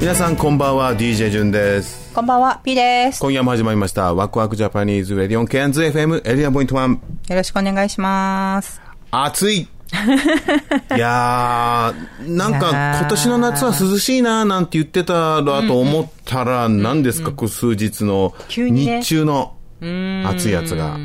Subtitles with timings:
[0.00, 3.20] 皆さんこんばんは DJ ジュンですこんばんは、P です。
[3.20, 8.80] 今夜も始まりましたワクワクジャパニーズレディオンケアンズ FM エリアポイント1よろしくお願いします。
[9.10, 9.58] 暑い
[10.96, 19.54] いやー、なんか今年の夏は涼しいななんて言ってたらと思ったら、何ですか、こう数日の日中の
[20.26, 20.96] 暑いやつが。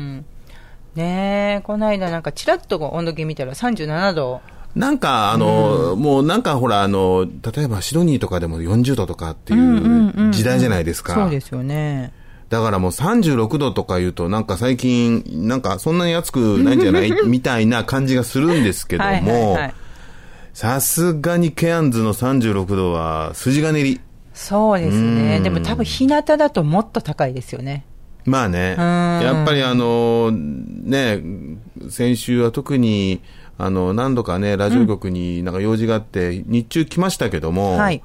[0.94, 4.40] ねえ、この間なんかチラッと温度計見たら37度。
[4.76, 11.14] なんか、あの、もうなんかほら、あの、例えばシドニーとかでも40度とかっていう時代じゃないですか。
[11.14, 12.12] そうですよね。
[12.50, 17.10] だからもう36度とか言うと、なんか最近、なんかそんなに暑くないんじゃない？
[17.26, 19.74] みたいな感じがするんですけどもはい、
[20.52, 24.00] さすがにケアンズの36度は筋金入り。
[24.34, 25.40] そうですね。
[25.40, 27.84] でも多分日向だともっと高いですよね。
[28.26, 31.22] まあね、やっぱりあの、ね、
[31.88, 33.20] 先週は特に、
[33.58, 38.02] あの、何度かね、ラジオ局になんか用事があって、日中来ましたけども、はい。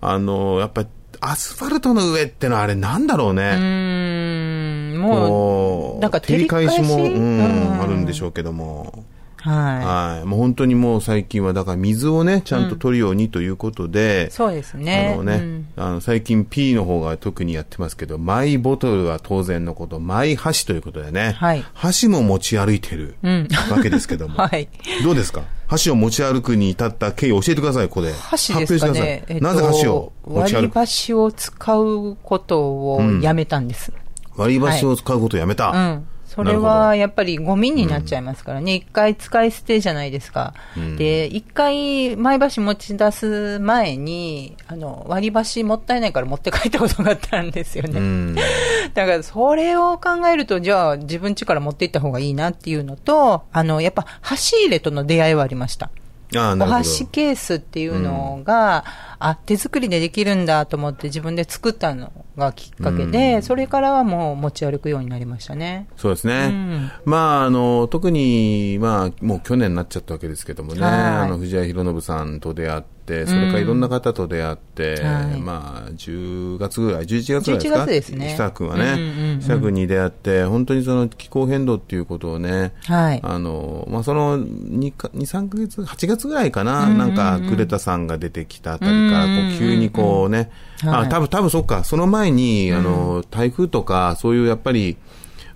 [0.00, 0.88] あの、やっぱり
[1.20, 3.42] アスファルトの上ってのはあれなんだろううね。
[3.42, 6.80] ーん、もこう、なんか照り返し？
[6.80, 9.04] も、うん、あるんでしょうけども。
[9.42, 10.26] ははい。
[10.26, 14.32] もう本当にもう最近は、だから水をね、ちゃんと取るようにということで、い。
[14.32, 15.12] そうですね。
[15.14, 24.68] あのね、うんあの最近 P の方が特にやってますけど、マイボトルは当然のこと、マイ箸ということでね、はい箸も持ち歩いてるんわけですけども、 はい。
[25.02, 25.42] どうですか？
[25.66, 28.12] 箸を持ち歩くに至った経緯を教えてください、ここで。
[28.12, 29.24] 箸ですかね。
[29.26, 29.54] 発表してください。
[29.54, 33.92] なぜ箸を持ち割り歩く箸を使うことをやめたんです。
[34.36, 35.70] 割り箸を使うことをやめた。
[35.70, 36.06] うん。
[36.30, 38.74] それはやっぱりゴミになっちゃいますからね。
[38.74, 40.54] 一、回使い捨てじゃないですか。
[40.96, 47.98] で、一回前箸持ち出す前に、あの、割り箸もったいないから持って帰ったことがあったんですよね。
[47.98, 48.36] うん。
[48.94, 55.90] だからそれを考えると、じゃあ自分家から持って行った方がいいなっていうのと、あの、やっぱ箸入れとの出会いはありました。
[56.36, 56.64] あお。
[56.64, 58.84] 箸ケースっていうのが、
[59.18, 65.86] あ、手作りでできるんだと思って自分で作ったのがきっかけで、それからはもう持ち歩くようになりましたね。
[65.96, 66.48] そうですね。
[66.48, 66.90] ん。
[67.04, 70.92] まあ、あの、特に、まあ、もう去年になっちゃったわけですけどもね、はい。
[70.92, 75.40] あの、藤谷博信さんと出会って、それからいろんな方と出会って、はい。
[75.40, 78.28] まあ、10月ぐらい、11月ぐらいですか？11月ですね。
[78.30, 83.20] 久君はうんうんうん君に出会って、本当にその気候変動っていうことをね、はい。
[83.22, 90.50] あの、まあ、その2か、2、3ヶ月、8月ぐらいかな、なんか、グレタさんが出てきたあたりから、こう、急にこうね、
[90.84, 91.08] あ、はい。
[91.08, 92.29] 多分、多分そっか、その前に、
[92.72, 94.96] あの、台風とか、そういうやっぱり、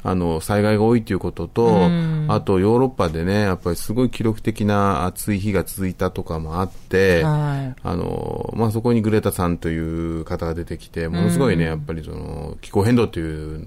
[0.07, 1.89] あの、災害が多いということと、
[2.29, 7.81] あと、ヨーロッパでね、やっぱりすごい記録的な暑い日が続いたとかもあって、はい。
[7.83, 13.67] あの、まあ、そこにグレタさんという方が出てきて、ものすごいね、やっぱりその、気候変動という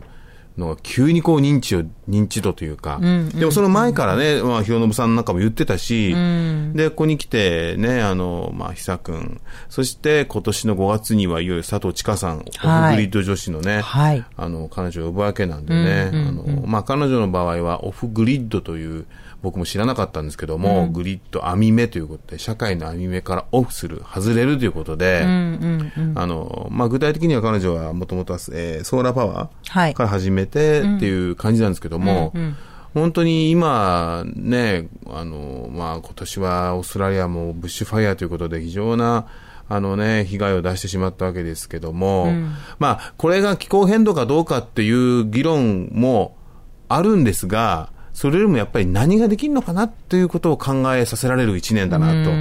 [0.57, 6.15] のが急にこう認知を、認知度というか、でもその前からね、まあ、広信さんなんかも言ってたし、
[6.73, 12.91] で、ここに来てね、あの、まあ、久くん、そして今年の5月にはいよいよ佐藤千佳さん、オはい。
[12.91, 14.25] フグリッド女子のね、はい。
[14.35, 19.05] あの、彼女を呼ぶわけなんでね、あの、まあ、彼女の場合はオフグリッドという、
[19.41, 25.23] 僕も知らなかったんですけども、グリッド網目ということで、社会の網目からオフする、外れるということで、
[26.15, 29.91] あの、まあ、具体的には彼女はもともとは、えーソーラーパワはい。
[29.91, 32.33] ーから始めてっていう感じなんですけども、
[32.93, 39.27] 本当に今ね、あの、まあ、今年はオーストラリアもブッシュファイヤーということで非常な
[39.69, 42.31] あのね、被害を出してしまったわけですけども、
[42.79, 46.35] まあ、これが気候変動かどうかっていう議論も
[46.89, 52.31] あるんですが、それよりもやっぱり何ができるのかなっていうことを考えさせられる一年だなと。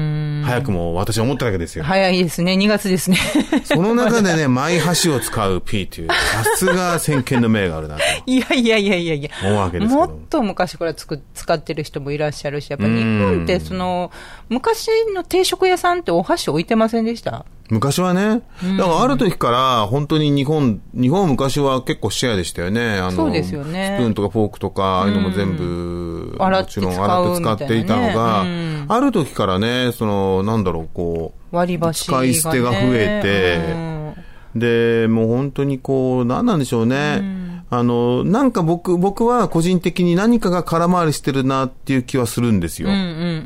[0.46, 1.84] 早くも私は思ったわけですよ。
[1.84, 2.55] 早いですね。
[2.55, 3.19] 2月ですね。
[3.62, 9.28] その中でね、マイ箸を使う P という、さすが先見の明があるなと いやいやいやいやいや。
[9.44, 9.93] 思うわけです。
[9.93, 14.11] もっと昔からつく使ってる人もいらっしゃるし、やっぱ日本ってその、
[14.49, 17.44] 昔の定食屋さんってお箸置いてませんでした？
[17.70, 18.42] 昔はね、
[18.78, 22.98] だからある時から本当に日本、日本昔は結構シェアでしたよね。
[22.98, 23.96] あの、そうですよね。
[23.98, 28.84] スプーンとかフォークとか、ああいうのも全部、もちろん洗って使っていたのが、ね。
[28.88, 32.32] ある時からね、その、なんだろう、こう、割り箸が、ね。
[32.32, 34.14] 使い捨てが増え
[34.54, 37.45] て、で、もう本当にこう、何なんでしょうね。
[37.68, 42.88] あの、なんか僕、僕は個人的に何かが空回りしてるなっていう気はするんですよ。
[42.88, 42.96] うんう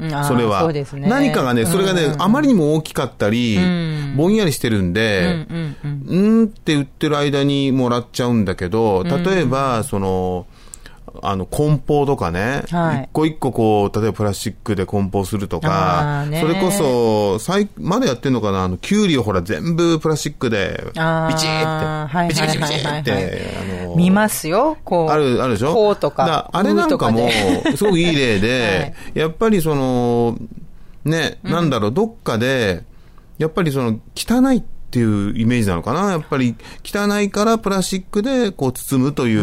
[0.09, 0.25] んうん。
[0.25, 0.71] それは。
[0.71, 0.85] ね。
[1.09, 3.59] 何かがね、それがね、あまりにも大きかったり、
[4.17, 10.47] ぼんやりしてるんで、うんうんうんって言ってる間にもらっちゃうんだけど、例えば、その、
[11.23, 13.03] あの、梱包とかね、はい。
[13.05, 25.11] 一個一個こう、例えばプラスチックで梱包するとあかそれこそ、最まだやってんのかなあの、キュウリをほら全部プラスチックで、ビチあーーって、はいビチビチビチはいはいはいって、あの、見ますよ、こう。
[25.13, 25.73] ある、あるでしょ？
[25.75, 27.29] こうとかあれなんかも
[27.77, 30.37] すごくいい例で、 やっぱりその、
[31.05, 32.83] ね、なんだろう、どっかで、
[33.39, 39.43] やっぱりその、汚いっていうイメージなのかなやっぱり、汚いからプラスチックでこう包むという、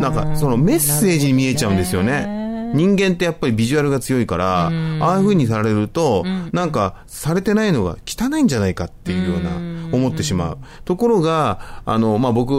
[0.00, 2.37] なんか、そのメッセージに見えちゃうんですよね。
[2.74, 9.50] 人間ってやっぱりビジュアルが強いから、ああいう風にされると、なんか、されてないのが汚いんじゃないかっていうような、
[9.92, 10.58] 思ってしまう。
[10.84, 12.52] ところが、あの、まあ、僕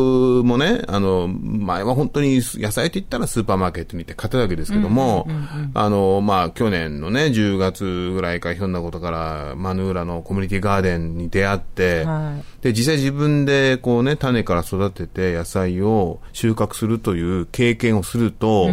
[0.43, 5.27] もね、あの、前は本当に野菜と言ったらスーパーマーケットに行って買ってたわけですけども、
[5.73, 18.69] あの、まあ、去年のね、10月ぐらいかひょんなことから、マヌーラのコミュニティガーデンに出会って、はで、実際自分でこうね、種から育てて野菜を収穫するという経験をすると、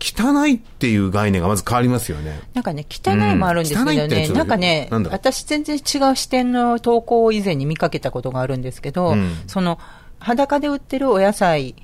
[0.00, 2.40] 汚いっていう概念がまず変わりますよね。
[2.54, 4.32] なんかね、汚いもあるんですけどうん。
[4.34, 9.36] なんかね、私全然違う視点の投稿を以前に見かけたことがあるんですけど、うん。
[9.46, 9.78] その、
[10.18, 11.74] 裸で売ってるお野菜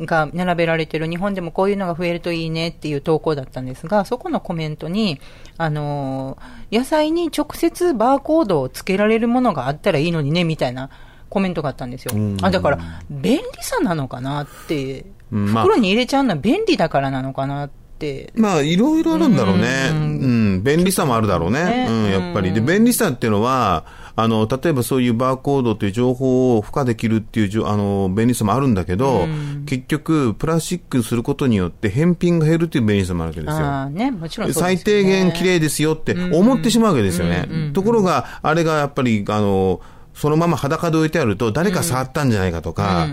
[0.00, 5.20] が並べられてる日本でもこういうのが増えるといいねっていう投稿だったんですが、そこのコメントに、
[5.58, 10.88] あのー野菜に直接バーコードをつけられるものがあったらいいのにね、みたいな
[11.28, 12.14] コメントがあったんですよ。
[12.40, 12.78] あ、だから、
[13.10, 18.32] 便利さなのかなって、袋に入れちゃうのは便利だからなのかなって。
[18.36, 19.90] まあ、いろいろあるんだろうね。
[19.92, 21.64] うん、便利さもあるだろうね。
[21.64, 22.52] ねうん、やっぱり。
[22.52, 23.84] で、便利さっていうのは、
[24.14, 29.26] あの、例えばそういうバーコードという情報を付加できるっていうあの、便利さもあるんだけど、
[29.64, 33.66] 結局、プラスチックすることによって返品が減るっていう便利さもあるわけですよ。
[33.66, 37.70] ああね、もちろんそうですよね最低限綺麗ですよって思ってしまうわけですよね。
[37.72, 39.80] ところが、あれがやっぱり、あの、
[40.14, 43.08] そのまま裸で置いてあると、誰か触ったんじゃないかとか、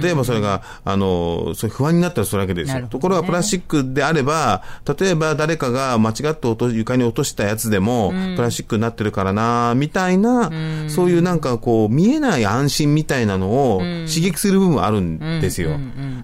[0.00, 2.80] 例えばそれが、あの、そういう不安になったりするわけですよ。
[2.80, 4.62] ねところがプラスチックであれば、
[4.98, 10.50] 例えば誰かが間違って落と床に落としたやつでも、プラスチックになってるからな、みたいな、
[10.88, 15.78] そういうなんかこう、見えない安心みたいなのを刺激する部分はあるんですよ。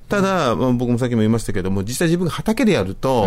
[0.08, 3.26] ただ、まあ僕もさっきも言いましたけども、実際自分が畑でやると、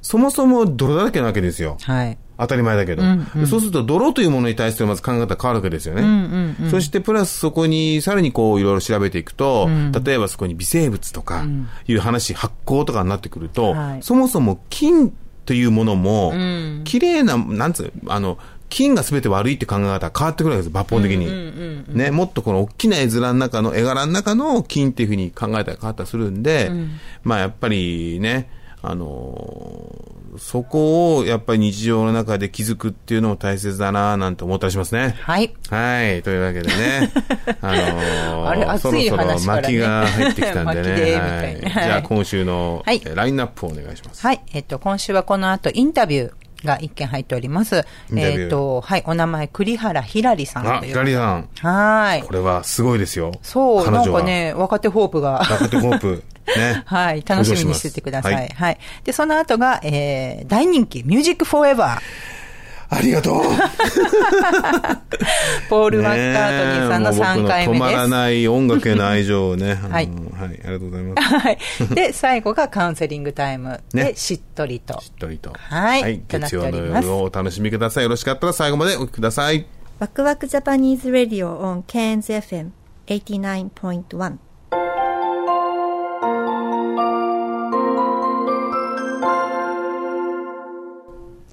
[0.00, 1.76] そもそも泥だらけなわけですよ。
[1.82, 2.18] はい。
[2.42, 3.02] 当たり前だけど、
[3.46, 6.56] そうすると泥というものに対してまず考え方が変わるわけですよね。
[6.70, 9.68] そしてプラスそこにさらにこういろいろ調べていくと、
[10.04, 11.44] 例えばそこに微生物とか
[11.86, 14.02] いう話、発酵とかになってくると、はい。
[14.02, 15.12] そもそも菌
[15.46, 16.32] というものも、
[16.84, 21.84] 綺麗な、なんつう、あの、菌が全て悪いって考え方が変わってくるわけです、抜本的に。
[21.94, 26.70] ね、もっとこの大きな絵面の中の、絵柄の中の菌っていうふうに考えたら変わったりするんで、
[27.22, 28.48] まあやっぱりね、
[28.82, 35.14] あのーそこをやっぱり日常の中で気づくっていうのも大切だななんて思ったりしますね。
[35.20, 35.52] はい。
[35.68, 36.22] はい。
[36.22, 37.12] というわけでね。
[37.60, 40.82] あのーあれ熱いそろそろ話からね巻きが入ってきたんでね。
[40.96, 44.26] ではいはいじゃあ今週の、はいえーラインナップをお願いします。
[44.26, 44.40] はい。
[44.54, 47.84] えっと、今週はこの後インタビューが一件入っております。
[48.16, 49.02] えっと、はい。
[49.06, 50.80] お名前、栗原ひらりさんあ。
[50.80, 51.48] ひらりさん。
[51.60, 52.32] はいこ。
[52.32, 53.32] れはすごいですよ。
[53.42, 55.40] そう、なんかね、若手ホープが。
[55.40, 56.22] 若手ホープ。
[56.56, 58.34] ね、 はい、楽しみにしててください。
[58.34, 62.00] はい、はい、で、その後が、えー、大人気、ミュージックフォーエバー。
[62.94, 63.36] ありがとう
[65.70, 67.84] ポール・マッカートニーさんの3回目です。
[67.84, 69.80] 止まらない音楽への愛情をね。
[69.88, 70.02] はい、はい。
[70.02, 70.08] あ
[70.48, 71.22] りがとうございます。
[71.22, 71.58] はい。
[71.94, 75.00] で、最後がカウンセリングタイムで、しっとりと。
[75.00, 75.54] しっとりと。
[75.56, 76.22] はい。
[76.28, 78.02] 月曜の夜をお楽しみください。
[78.02, 79.64] よろしかったら最後までお聞きください。
[79.98, 84.36] ワクワク Japanese Radio on Cairns FM89.1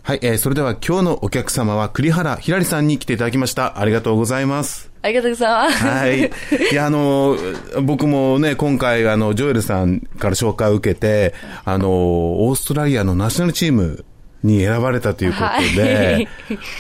[0.10, 3.80] はい、えー、それでは今日のお客様は栗原ひらりさんに来ていただきました。
[3.80, 4.90] ありがとうございます。
[5.04, 5.86] ありがとうございます。
[5.86, 6.32] はい。
[6.72, 7.38] いや、あの、
[7.84, 14.04] 僕もね、今回、あの、ジョエルさんから紹介を受けて、あの、オーストラリアのナショナルチーム
[14.42, 15.38] に選ばれたというこ
[15.76, 16.28] とで、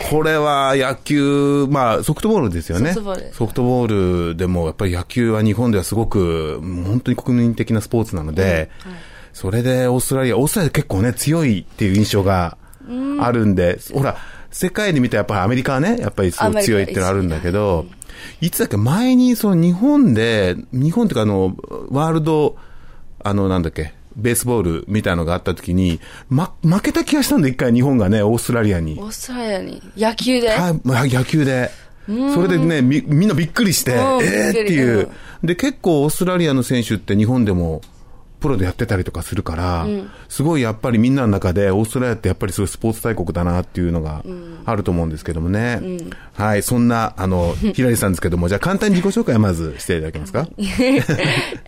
[0.10, 2.94] これは野球、まあソフトボールですよね。
[2.94, 8.72] ソフトボールソフトボールでもやっぱり野球は日本ではすごく、本当に国民的なスポーツなので、
[9.34, 12.58] それでオーストラリア、オーストラリア結構ね、強いっていう印象が
[13.20, 14.18] あるんで、ほら、
[14.52, 17.86] 世界で見たらやっぱりアメリカはね、やっぱりすごい強いっていうのあるんだけど、
[18.42, 21.56] いつだっけ、前にその日本で、日本っていうかあの、
[21.90, 22.58] ワールド、
[23.24, 28.98] あの、なんだっけ、ベースボールみたいのがあった時に、ま、負けた気がしたんで、一回日本がね、オーストラリアに。
[29.00, 29.82] オーストラリアに。
[29.98, 31.72] 野球で、はい、まあ野球で。
[32.34, 35.10] それでね、み、みんなびっくりして、うんえーっていう。
[35.44, 37.82] で、結構オーストラリアの選手って日本でも、
[38.40, 39.86] プロでやってたりとかするから、
[40.30, 44.24] すごいやっぱりみんなの中で、オーストラリアってやっぱりすごいスポーツ大国だなっていうのが
[44.66, 45.82] あると思うんですけどもね。
[46.34, 50.48] はい、そんな、あの、 ひらりさんですけども、じゃあ簡単に自己紹介をまずしていただけますか？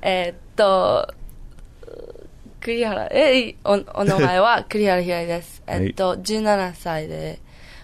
[0.01, 1.13] えーっと、
[2.61, 5.61] 栗原、え、お、お名前は 栗原ひらりです。
[5.65, 5.85] はい。
[5.87, 7.39] えっと、17歳で、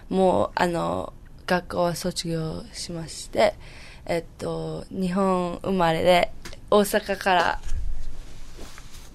[0.08, 1.12] もう、あの、
[1.46, 3.54] 学校を卒業しまして、
[4.06, 6.30] えっと、日本生まれで、
[6.70, 7.60] 大阪から、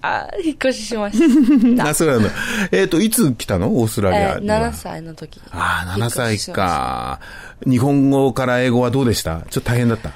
[0.06, 1.88] あ、引っ越ししました。
[1.88, 2.30] あ、そうなんだ。
[2.72, 3.68] えっ、と、いつ来たの？
[3.78, 4.70] オーストラリえアには。
[4.70, 5.40] 7歳の時。
[5.50, 6.38] ああ、7歳。
[6.52, 7.20] か。
[7.66, 9.42] 日本語から英語はどうでした？
[9.50, 10.10] ちょっと大変だった？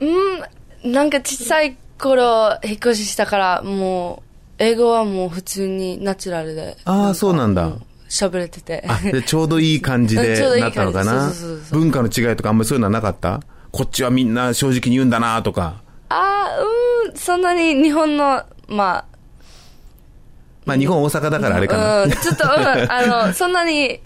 [0.00, 6.76] うん、なんか小さい頃、引っ越ししたから、もう、英語はもう普通にナチュラルで。
[6.84, 8.84] あーかそうなんだう喋れてて。
[8.88, 11.30] あ、で、ちょうどいい感じで なったのかな？
[11.70, 13.40] 文化の違いとかあんまりそういうのはなかった？
[13.70, 15.82] こっちはみんな正直に言うんだなとか。
[16.08, 19.04] あーうん、そんなに日本の、ま
[20.66, 21.82] まあ日本大阪だからあれかな。
[22.00, 24.00] あ、うん、ちょっと、うん、あの、そんなに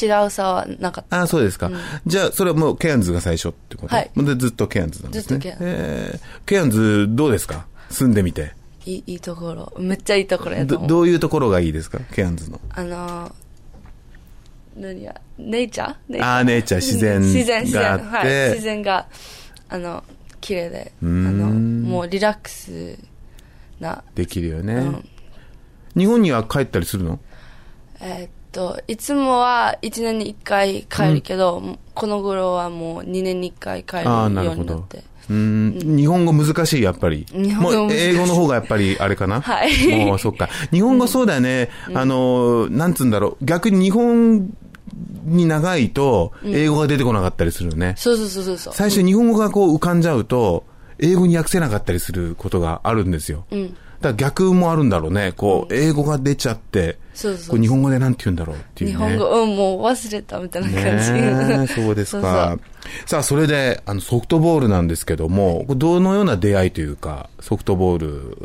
[0.00, 1.18] 違う差はなかった。
[1.18, 1.70] ああ、そうですか。
[2.04, 3.94] じゃあ、それはもうケアンズが最初ってこと？
[3.94, 5.38] はいで、ずっとケアンズなんですね。
[5.40, 7.66] ずっとケアンズえーケアンズどうですか？
[7.90, 8.52] 住んでみて。
[8.86, 9.72] いい、いいところ。
[9.78, 10.86] めっちゃいいところやとど。
[10.86, 12.00] どういうところがいいですか？
[12.12, 12.60] ケアンズの。
[12.70, 13.34] あの、
[14.76, 16.22] 何や、ネイチャー？
[16.22, 17.82] あーネイチャー自然自然、自然。
[17.82, 18.50] があってはい。
[18.50, 19.06] 自然が、
[19.68, 20.02] あの、
[20.40, 22.98] 綺麗で、あの、もうリラックス
[23.80, 24.74] な、できるよね。
[24.74, 25.08] うん
[25.96, 27.18] 日本には帰ったりするの？
[28.00, 35.02] えーっと、いつもは1年に1回帰るけど、この頃はもう2年に1回帰るようになって。。
[35.30, 37.26] うん、日本語難しい、やっぱり。
[37.32, 39.40] 日本語もう英語の方がやっぱり、あれかな？
[39.40, 40.50] はいもう、そっか。
[40.70, 41.70] 日本語そうだよね。
[41.94, 43.44] あの、なんつうんだろう。
[43.44, 44.54] 逆に日本
[45.24, 47.94] に長いと、英語が出てこなかったりするよね。
[47.96, 48.74] そうそうそうそうそう。
[48.74, 50.64] 最初日本語がこう浮かんじゃうと、
[50.98, 53.46] 英語に訳せなかったりすることがあるんですよ。
[53.50, 53.76] うん。
[54.08, 55.32] だ逆もあるんだろうね。
[55.32, 58.96] こう、英語が出ちゃって、そうそうこう日本語でなんて言うんだろうっていうね。
[58.96, 61.74] 日本語、うん、もう忘れたみたいな感じ。
[61.74, 62.58] そうですか。
[63.06, 67.98] さあ、それで、あの、ソフトボールなんですけども、どのような出会いというか、ソフトボー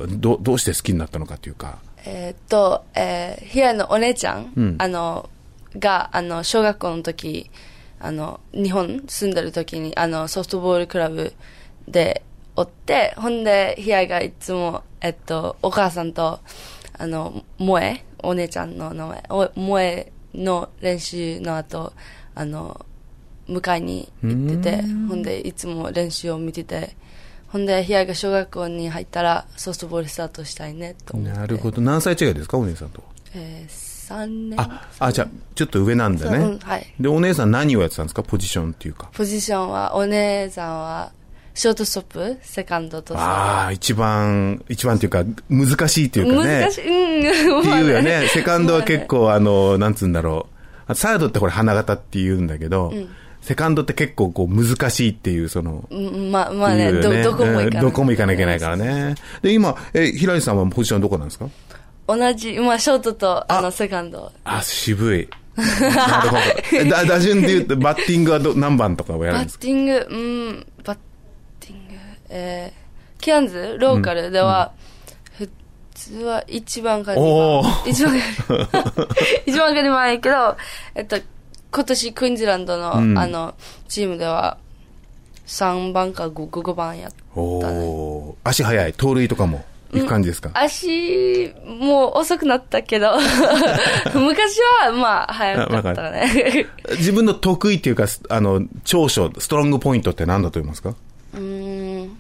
[0.07, 1.79] ル、ど、どうして好きになったのかというか。
[2.05, 5.29] えーっと、えー、平野お姉ちゃん、うんあの、
[5.77, 7.51] が、あの、小学校の時、
[7.99, 11.33] あの、日本住んでる時に、あの、ソフトボールクラブ
[11.87, 12.23] で
[12.55, 16.39] おって、ほんで、平井がいつも、えっと、お母さんと、
[16.97, 21.93] あの、萌え、お姉ちゃんの名前、お萌えの練習の後、
[22.35, 22.85] あの、
[23.47, 26.95] 迎えに行ってて、ほんで、いつも練習を見てて、
[27.47, 31.37] ほんで、平井が小学校に入ったら、ソフトボールスタートしたいね、と思って。
[31.37, 31.81] なるほど。
[31.81, 33.03] 何歳違いですか、お姉さんと。
[33.33, 36.57] えー、3年あ、あ、じゃあ、ちょっと上なんだね。
[36.61, 36.93] はい。
[36.99, 39.09] で、お姉さん何をやってたんですかポジションっていうか。
[39.13, 41.11] ポジションは、お姉さんは、
[41.53, 46.61] ショートストップ、セカンドとああ、一番、一番っていうか、難しいっていうかね。
[46.61, 46.87] 難しい。
[46.87, 47.59] うん。
[47.59, 48.19] っていうよね。
[48.19, 50.47] まあセカンドは結構、あの、なんつうんだろ
[50.87, 50.95] う。
[50.95, 52.93] サードってこれ花形って言うんだけど、
[53.41, 57.65] セカンドって結構こう難しいっていう、その、うんまあ、まあね、ど、っていうよどこも行かない。
[57.65, 59.15] うんどこも行かなきゃいけないからね。
[59.41, 61.47] で、今、え、平井さんはポジションどこなんですか？
[62.07, 64.31] 同じ、まあ、ショートと、ああの、セカンド。
[64.43, 65.27] あ、渋い。
[65.55, 65.63] な
[66.23, 66.37] るほ
[66.89, 67.07] ど。
[67.07, 69.65] 打順で言うと、バッティングはど何番とかをやるんバですか？
[69.65, 70.15] ッティング、う
[70.51, 70.97] ん、バッ
[72.29, 74.71] えー、キャンズ、ローカルでは、
[75.37, 75.49] 普
[75.93, 77.71] 通は一番かお二番。
[77.83, 78.19] ー一番
[78.67, 79.07] か
[79.45, 80.57] 一番か二番やけど、
[80.95, 81.17] えっと、
[81.71, 83.53] 今年クイーンズランドの、うんあの、
[83.87, 84.57] チームでは、
[85.47, 88.33] 3番か 5, 5番やったね。
[88.43, 88.93] 足速い。
[88.93, 93.17] 盗塁とかも行く感じですか、足、もう遅くなったけど、
[94.13, 96.67] 昔は、まあ、早かったね。
[96.91, 100.93] 自分の得意っていうか、すあの、長所、ストロングポイントって何だと思いますか？
[101.33, 101.68] うーん、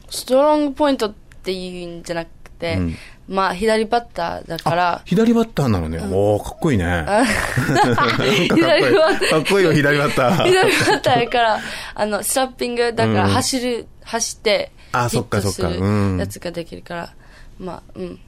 [0.09, 1.13] ストロングポイントっ
[1.43, 2.95] ていうんじゃなくて、うん
[3.27, 5.99] まあ、左バッターだから、左バッターなのね。
[5.99, 6.85] おー、かっこいいね。
[6.85, 8.49] なんかかっこいい。
[8.49, 10.45] 左バッターかっこいいよ、左バッター。
[10.45, 11.59] 左バッターやから、
[11.93, 17.13] あの、スタッピング、だからうん走る、走って、あそっかそっかるうんやつができるから、
[17.59, 18.19] まあ、うん。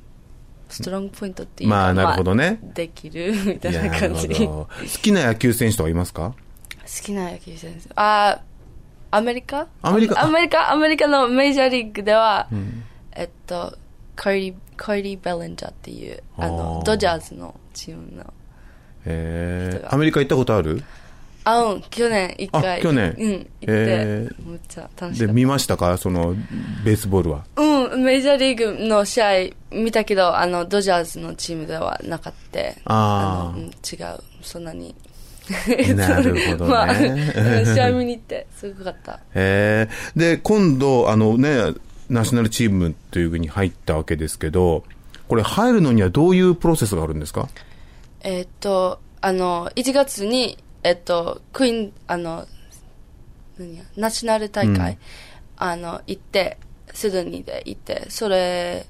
[0.69, 4.29] ストロングポイントっていうかまあなるほどねまあできるみたいな感じ。
[4.29, 4.67] 好
[5.01, 6.33] きな野球選手とかいますか？
[6.79, 7.89] 好きな野球選手。
[7.95, 8.50] あー、
[9.11, 9.67] アメリカ？
[9.81, 10.23] アメリカ。
[10.23, 12.47] アメリカ、アメリカのメジャーリーグでは、
[13.13, 13.77] えっと、
[14.15, 18.33] カイリー、カイリー・ベレンジャーっていう、ああのー、ドジャーズのチームの、
[19.05, 20.81] えー、アメリカ行ったことある？
[21.43, 22.79] あ、うん、去年一回。
[22.79, 23.15] あ去年。
[23.17, 25.97] うん、行って、えめっちゃ楽しで、かっ見ましたか？
[25.97, 26.35] その、
[26.85, 27.43] ベースボールは。
[27.55, 27.61] た。
[27.61, 32.59] うん、メジャーリーグの試合見たけど、あの、ドジャーズのチームではなかった。
[32.85, 33.59] あー。
[33.59, 34.95] のうん、違う、そんなに。
[35.95, 36.71] なるほどね。
[36.71, 36.95] まあ、
[37.65, 39.19] 試合見に行って、すごかった。
[39.33, 41.73] えー、で、今度、あのね、
[42.09, 44.83] ナショナルチームというふうに入ったわけですけど、
[45.27, 47.47] これ入るのにはどういうプロセスがあるんですか？
[48.21, 52.45] えーっと、あの、1月に、えっと、クイーン、あの、
[53.57, 54.97] 何や、ナショナル大会、
[55.57, 56.57] あの、行って、
[56.93, 58.85] シドニーで行って、それ、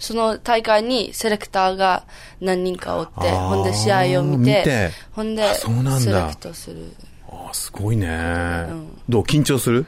[0.00, 2.04] その大会にセレクターが
[2.40, 4.90] 何人かおって、ほんで試合を見て、見て。
[5.12, 6.00] ほんであそうなんだ。
[6.00, 6.92] セレクトする。
[7.28, 8.88] あーすごいね、ん。
[9.08, 9.86] どう緊張する？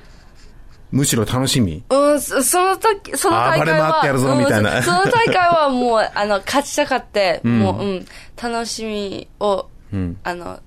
[0.92, 1.83] むしろ楽しみ？
[1.88, 4.76] うん、そその時、その大会あー暴れ回ってやるぞは、みたいな。
[4.76, 8.07] うんそその大会はもう、あの、勝ちたかって、 もう、うん、
[8.40, 10.19] 楽しみを、うん。
[10.23, 10.61] あの、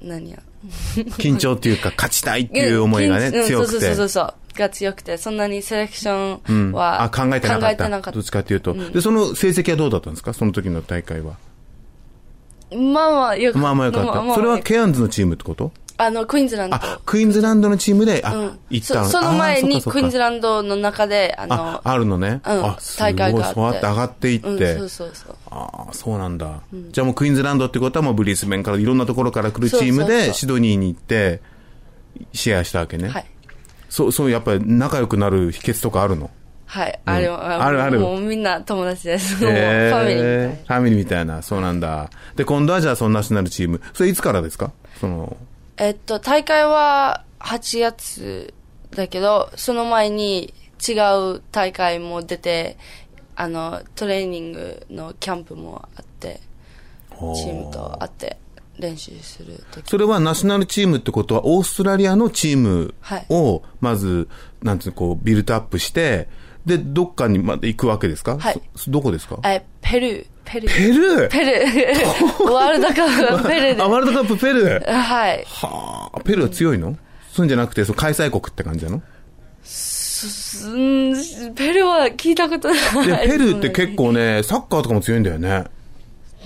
[0.00, 0.38] 何や、
[1.18, 3.70] 緊張っていうか、勝ちたいっていう思いがね、 うん強くて。
[3.72, 4.34] そうそうそうそう。
[4.58, 7.86] が強くて、そんなにセレクショうんンは、あ、考えてなかった。
[7.86, 10.32] っどっちかっていうと、で、その成績はどうだったんですか？
[10.34, 11.36] その時の大会は。
[12.70, 12.76] た。
[12.76, 13.66] まあまあ、よかった。
[13.66, 14.12] まあまあよかった。
[14.12, 15.72] まあまあそれはケアンズのチームってこと？
[16.00, 16.76] あの、クイーンズランド。
[16.76, 19.04] あ、クイーンズランドのチームで、あ、うん行ったの？
[19.06, 22.28] そその前に、クイーンズランドの中で、あドの、あ、あるのね。
[22.28, 22.78] うんあ。
[22.98, 24.48] 大会があってそうやって上がっていって。
[24.48, 25.36] うん、そうそうそう。
[25.50, 26.60] ああ、そうなんだ。
[26.92, 31.40] じゃあもうクイーンズランドってことはもうブリスベンからいろんなところから来るチームでシドニーに行って、
[32.32, 33.08] シェアしたわけね。
[33.08, 33.26] はい。
[33.98, 36.30] そう、そう、やっぱり仲良くなる秘訣とかあるの？
[36.66, 37.98] はい、あれは、あるある。
[37.98, 39.42] もうみんな友達です。
[39.42, 40.54] もうファミリーみたいな。
[40.54, 42.08] ファミリーみたいな、そうなんだ。
[42.36, 43.82] で、今度はじゃあそのナショナルチーム。
[43.92, 44.70] それいつからですか？
[45.00, 45.36] その、
[45.78, 48.54] えっと、大会は8月
[48.94, 50.54] だけど、その前に
[50.88, 50.92] 違
[51.34, 52.76] う大会も出て、
[53.34, 56.38] あの、トレーニングのキャンプもあって、
[57.10, 58.36] チームと会って
[58.78, 59.62] 練習する。
[59.84, 64.28] それはナショナルチームってことは、オーストラリアのチームはいを、まず、
[64.62, 66.28] なんつうの、こう、ビルトアップして、
[66.66, 68.38] で、どっかにまで行くわけですか？
[68.38, 69.38] はいそどこですか？
[69.44, 70.76] え、ペルー、ペルー。
[70.76, 71.28] ペルー？
[71.30, 72.44] ペルー。
[72.52, 73.82] ワールドカップペルーで。
[73.82, 75.44] あ、ワールドカップペルーはい。
[75.46, 76.96] はあ、ペルーは強いの？
[77.32, 79.02] そうじゃなくて、その開催国って感じなの？
[79.62, 81.14] すうん
[81.54, 83.06] ペルーは聞いたことない。
[83.06, 85.64] で、ペルーって結構ね、サッカーとかも強いんだよね。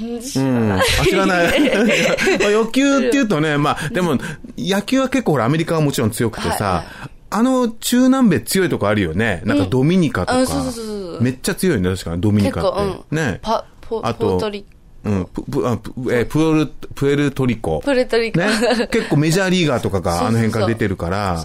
[0.01, 0.73] うん。
[0.73, 1.61] あ、知らない。
[2.41, 4.19] まあ野球って言うとね、まあ、でも、
[4.57, 9.41] 野球は結構ほら、アメリカはもちろん強くてさ、はいあの、中南米強いとこあるよね。
[9.47, 10.39] なんかドミニカとか。
[10.39, 12.83] うんそうそうそうそうめっちゃ強いね、確かに、ドミニカって。
[12.83, 13.17] うん。
[13.17, 13.39] ね。
[13.41, 14.67] パ、ポ、あとポートリ
[15.05, 17.81] うん、プ、プ、あプえープエル、プエルトリコ。
[17.83, 18.47] プエルトリコね。
[18.91, 21.45] 結構メジャーリーガーとかがあの辺から出てるから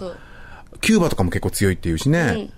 [0.81, 2.49] キューバとかも結構強いっていうしね。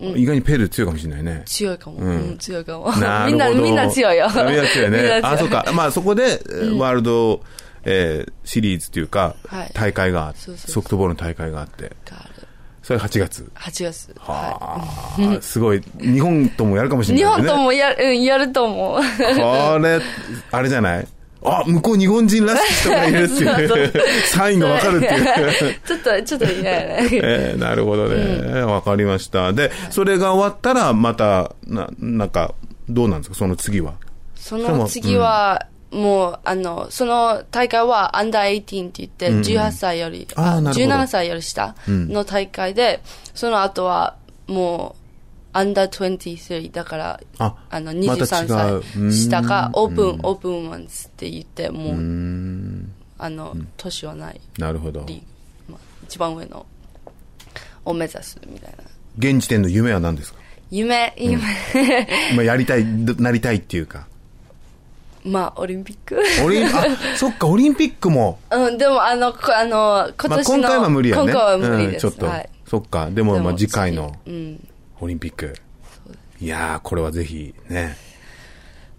[0.00, 1.42] 意外にペルー強いかもしれないね。
[1.46, 1.96] 強いかも。
[1.98, 2.90] うんうん、強いかも。
[2.96, 3.26] なるほど。
[3.26, 4.26] みんな、みんな強いよ。
[4.28, 5.20] みんな強いね。
[5.22, 5.64] あ、そうか。
[5.74, 7.40] まあそこで、えーワールド、
[7.84, 11.92] えーシリーズっていうかはい、大会があって、ソフトボールの大会があって、
[12.82, 13.50] それ8月。
[13.56, 14.14] 8月。
[14.20, 15.82] はああ、すごい。
[16.00, 17.16] 日本ともやるかもしい。
[17.16, 17.48] 日れないね。
[17.48, 19.00] 本ともやる、うん、やると思う。
[19.00, 20.00] これ、
[20.52, 21.08] あれじゃない？
[21.46, 23.92] あ、向こう日本人らしき人がいるっていう、
[24.26, 25.74] サインがわかるっていう。
[25.86, 27.08] ちょっと、ちょっと嫌やね。
[27.12, 28.62] えーなるほどね。
[28.62, 29.52] わ、かりました。
[29.52, 32.54] で、それが終わったら、また、な、なんか、
[32.88, 33.36] どうなんですか？
[33.36, 33.94] その次は。
[34.36, 43.00] その次は、もう、あの、その大会はアンダー18って言って、18歳より、あーなるほど17歳より下の大会で、
[43.34, 44.14] その後は、
[44.46, 45.05] もう、
[45.56, 52.92] アンダー23だから、ああの、また違23う歳下か、オープうんン、オープンワンズって言って、もう、うん。
[53.18, 55.00] あの、年はないなるほど。
[55.68, 56.66] まあ、一番上の、
[57.86, 58.84] を目指すみたいな。
[59.18, 60.38] 現時点の夢は何ですか？
[60.70, 61.38] 夢、夢、
[62.36, 64.06] まあ、やりたい、どなりたいっていうか。
[65.24, 66.20] まあ、オリンピック。
[66.44, 66.84] オリン、あ、
[67.16, 68.38] そっか、オリンピックも。
[68.50, 71.22] うん、でも、あの、こあの、今まあ、年の、今回は無理やね。
[71.22, 72.06] 今回は無理です。
[72.08, 72.26] うん、ちょっと。
[72.26, 72.48] はい。
[72.68, 73.08] そっか。
[73.10, 74.68] でも、でまあ、次回のうん。
[75.00, 75.54] オリンピック。
[76.40, 77.96] いやー、これはぜひ、ね。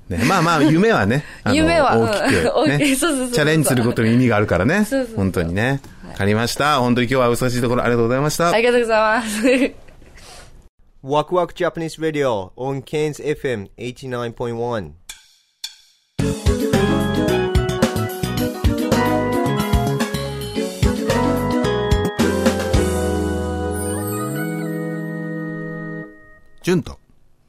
[0.09, 5.15] ね、まあまあ、 夢はね、あの夢は 大きく、ねチャレンジすることに意味があるからねそうそうそう。
[5.17, 5.81] 本当にね。
[6.07, 6.79] わかりました。
[6.79, 8.57] 本当に今日はお忙しいところありがとうございましたあ。
[8.57, 9.41] りがとうございます。
[11.03, 14.91] Waku Waku Japanese Radio on Cairns FM 89.1.
[26.67, 26.99] ジュンと。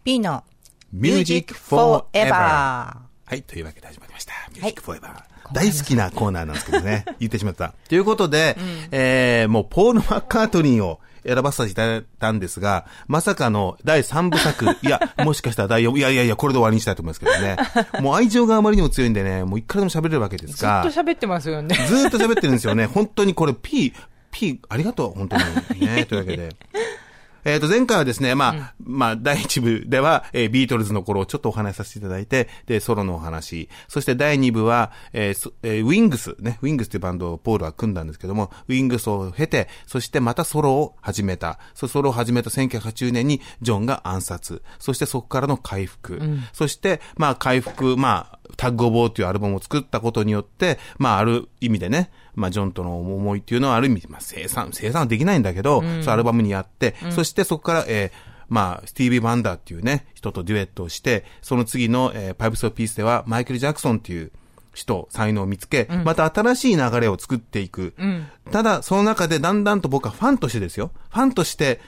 [0.05, 0.45] P の
[0.93, 2.05] Music Forever。
[2.31, 2.95] は
[3.33, 4.33] い、というわけで始まりました。
[4.55, 5.13] Music Forever。
[5.53, 7.05] 大好きなコーナーなんですけどね。
[7.19, 7.75] 言ってしまった。
[7.89, 8.57] ということで、
[8.93, 17.57] えー、もうポール・マッカートニーを選ばせていただいたんですが、まさかの第3部作、 いや、もしかしたら第4部、いやいやいや、これで終わりにしたいと思いますけどね。
[18.01, 20.85] もう愛情があまりにも強いんでね、もういくらでも喋れるわけですずっが。
[20.85, 21.75] と喋ってますよね。
[21.89, 22.87] ずーっと喋ってるんですよね。
[22.87, 23.93] 本当にこれ P、
[24.31, 25.37] P、ありがとう、本当
[25.75, 25.81] に。
[25.81, 26.55] ね、というわけで。
[27.49, 33.69] えっ、と、前回はですね、まあ、まあ、第一部では、えービートルズの頃をちょっとお話しさせていただいて、で、ソロのお話。
[33.89, 41.59] そして第二部は、えーそえーウィングス、ね、ウィングスというバンドをポールは組んだんですけども、ウィングスを経て、そしてまたソロを始めた。
[41.75, 44.63] そソロを始めた1980年にジョンが暗殺。
[44.79, 46.21] そしてそこからの回復。
[46.53, 64.31] そして、まあ、回復、まあ、タッグオボーというアルバムを作ったことによって、まあ、ある意味でね、まあ、ジョンとの思いっていうのはある意味、まあ、生産、生産はできないんだけど、そうアルバムにやって、そしてそこから、えーまあ、スティービー・バンダーっていうね、人とデュエットをして、その次の、えーパイプス・オブ・ピースでは、マイケル・ジャクソンっていう
[64.73, 67.95] 人、才能を見つけ、また新しい流れを作っていく。
[68.51, 70.93] ただ、その中でだんだんと僕はファンとしてですよ。
[71.11, 71.81] ファンとして、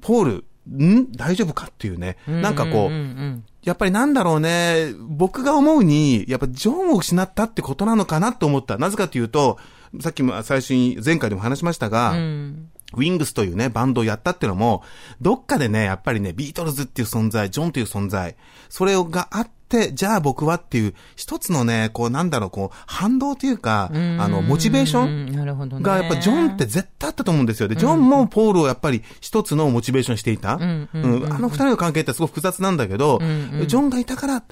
[0.00, 1.12] ポール、ん？
[1.12, 1.66] 大丈夫か？
[1.66, 2.16] っていうね。
[2.26, 8.78] なんかこう、やっぱりなんだろうね、僕が思うに、やっぱジョンを失ったってことなのかなと思った。
[8.78, 9.58] なぜかというと、
[10.00, 14.82] さっきも最初に前回でも話しましたが、ウィングスというね、バンドをやったっていうのも、
[15.20, 18.36] どっかでね、やっぱりね、ビートルズっていう存在、ジョンという存在、
[18.68, 19.57] それがあって、
[19.92, 25.82] じゃあ僕はっていう、一つのね、こうなんだろう、こう、反動というか、あの、モチベーションンなるほどね。
[25.82, 27.68] がやっぱジョンって絶対あったと思うんですよ。
[27.68, 30.54] で、ジョンもポールをやっぱり一つのモチベーションにしていた。
[30.54, 34.42] うんあの二人の関係ってすごく複雑なんだけど、ジョンがいたから、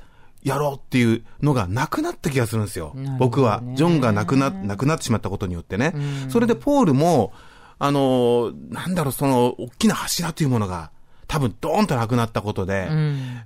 [0.43, 2.95] やろうっていうのがなくなった気がするんですよ。
[3.19, 3.63] 僕は。
[3.75, 5.93] ジョンがなくな、なくなってしまったことによってね。
[6.29, 7.33] それでポールも、
[7.79, 10.91] あの、なんだろう、その、大きな柱というものが、
[11.29, 12.89] 多分ドーンとなくなったことで、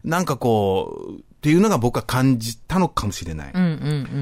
[0.04, 3.52] なんかこう、っていうのが僕は感じたのかもしれない。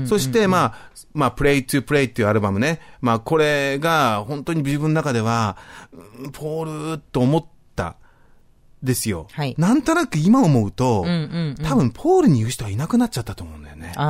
[0.06, 0.74] そして、まあ、
[1.14, 2.80] まあ、Play to Play っていうアルバムね。
[3.00, 5.56] まあ、これが本当に自分の中では、
[6.22, 7.96] うんポールと思った、
[8.82, 9.26] ですよ。
[9.32, 13.92] はいなんとなく今思うと、うんうんうん多分ポールに言う人はいなくなっちゃったと思うんだよね。
[13.96, 14.04] あー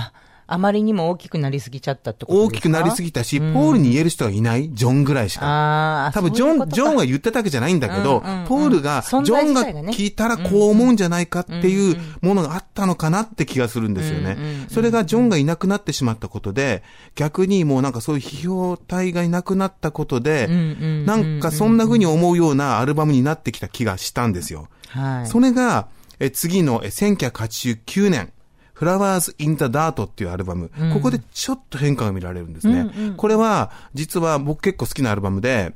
[0.00, 0.12] あ、
[0.48, 6.10] あまりにも大きくなりすぎちゃったってこと大きくなりすぎたし、ポールに言える人はいないジョンぐらいしか。
[6.14, 14.36] 多分ジョン、そういうジョンは言ってたわけじゃないんだけど、うんうんうんポールが、ジョンが聞いたらこう思うんじゃないかっていうものがあったのかなって気がするんですよね。
[14.68, 16.82] それがジョンがいなくなってしまったことで、
[17.16, 24.68] 逆にもうなんかそういう批評体がいなくなったことで、なんかそんな風に思うようなアルバムになってきた気がしたんですよ。
[24.88, 25.26] はい。
[25.26, 28.32] それが、え次のえ1989年、
[28.78, 33.14] Flowers in the Dirt っていうアルバム、ここでちょっと変化が見られるんですね。
[33.16, 35.74] これは、実は僕結構好きなアルバムで、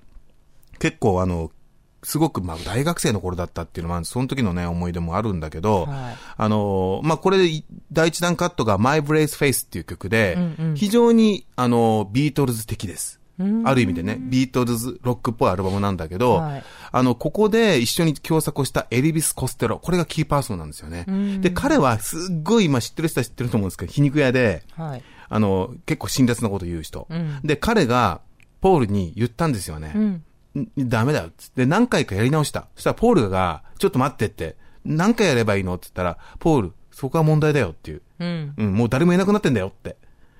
[0.79, 1.51] 結構あの、
[2.03, 6.17] すごく、まあ、大学生の頃だったっていうのは、その時のね、思い出もあるんだけど、はい。
[6.37, 10.39] あの、まあ、これで、第一弾カットが My Brace Face っていう曲で、
[10.75, 13.20] 非常に、あの、ビートルズ的です。
[13.65, 19.79] ある意味でね、ビートルズロックっぽいアルバムなんだけど、はいあの、ここで一緒に共作をしたエリビス・コステロ。
[19.79, 21.07] これがキーパーソンなんですよね。
[21.41, 25.03] で、彼はすっごい、まあ知ってる人は知ってると思うんですけど、皮肉屋で、はい。
[25.29, 27.07] あの、結構辛辣なこと言う人。
[27.45, 28.21] で、彼が、
[28.61, 29.89] ポールに言ったんですよね。
[29.89, 30.23] ん
[30.77, 31.63] ダメだよっつって。
[31.63, 32.67] で、何回かやり直した。
[32.75, 38.03] そしたら、ポールが、ちょっと待ってって、何回やればいいのって言ったら、ポール、そこは問題だよっていう。
[38.19, 38.55] うん。
[38.57, 39.97] うん、もう誰もいなくなってんだよって。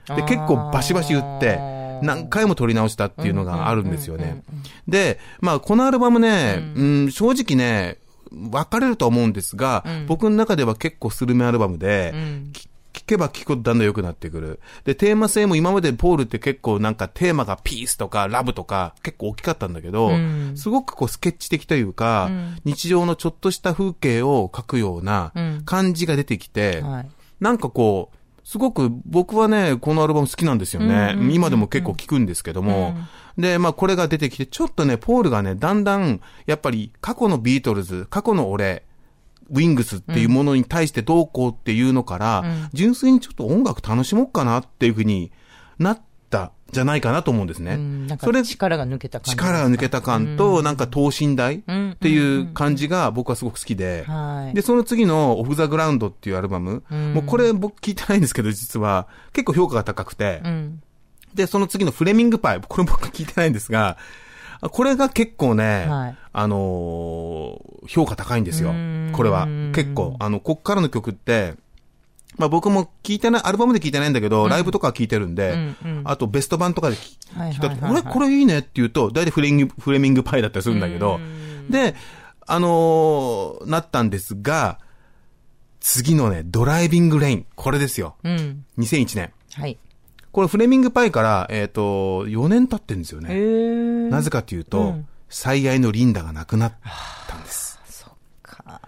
[0.09, 4.43] で、結構バシバシ言って、何回も撮り直したっていうのがあるんですよね。
[4.89, 7.99] で、まあ、このアルバムね、うん、正直ね、
[8.31, 12.15] 分かれると思うんですが、僕の中では結構スルメアルバムで、
[12.53, 14.61] き聞けば聞くほどだんだん良くなってくる。
[14.85, 20.11] で、テーマ性も今までポールって結構なんかテーマがピースとかラブとか結構大きかったんだけど、
[20.57, 22.31] すごくこうスケッチ的というか、
[22.65, 25.33] 日常のちょっとした風景を描くような
[25.65, 27.11] 感じが出てきて、はい。
[27.41, 28.17] なんかこう、
[28.51, 31.17] すごく僕はね、このアルバム好きなんですよね。
[31.31, 32.97] 今でも結構聞くんですけども。
[33.39, 38.83] で、まあこれが出てきて、ちょっとね、ポールがね、だんだん、やっぱり過去のビートルズ、過去の俺、
[39.51, 45.31] ウィングスっていうものに対してどうこうっていうのから、純粋にちょっと音楽楽しもうかなっていうふうに
[45.79, 46.03] なった
[46.73, 47.75] じゃないかなと思うんですね。
[47.75, 49.33] うんなんかそれ力が抜けた感。
[49.33, 51.63] 力が抜けた感と、なんか等身大っ
[51.97, 60.83] ていう感じが僕はすごく好きで、はいで、その次のオフ・ザ・グラウンドっていうアルバム、もうこれ僕聞いてないんですけど、実は結構評価が高くて、うん。
[61.35, 63.97] で、その次のフレミングパイ、これ僕聞いてないんですが、
[64.61, 68.73] あこれが結構ね、はいあのー評価高いんですよ。
[69.13, 69.47] これは。
[69.75, 70.15] 結構。
[70.21, 71.55] あの、こっからの曲って、
[72.37, 81.21] まあ僕も聞いてない、アルバムで聞いてないんだけど、ライブとかは聞いてるんで、あとベスト版とかで聞はいたいこれ、これいいねって言うと、大体フレミング、フレミングパイだったりするんだけど、
[81.69, 81.95] で、
[82.47, 84.79] あのーなったんですが、
[85.81, 87.47] 次のね、ドライビングレイン。
[87.55, 88.17] これですよ。
[88.23, 88.65] うん。
[88.79, 89.33] 2001年。
[89.55, 89.79] はい。
[90.31, 93.35] これフレミングパイから、えっ、と、4年経ってるんですよへね。
[93.35, 94.09] ー。
[94.11, 96.75] なぜかというと、うん最愛のリンダが亡くなっ
[97.29, 97.79] たんです。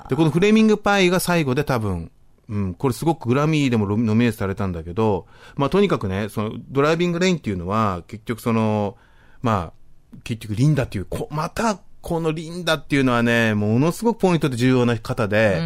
[0.09, 2.11] で、このフレミングパイが最後で多分、
[2.49, 5.27] うん、これすごくグラミーでもノミネートされたんだけど、
[5.57, 8.97] まあとにかくね、そのドライビングレインっていうのは、結局その、
[9.41, 15.63] まあ、結局リンダっていう、こまた、このリンダっていうのはね、ものすごくポイントで重要な方で、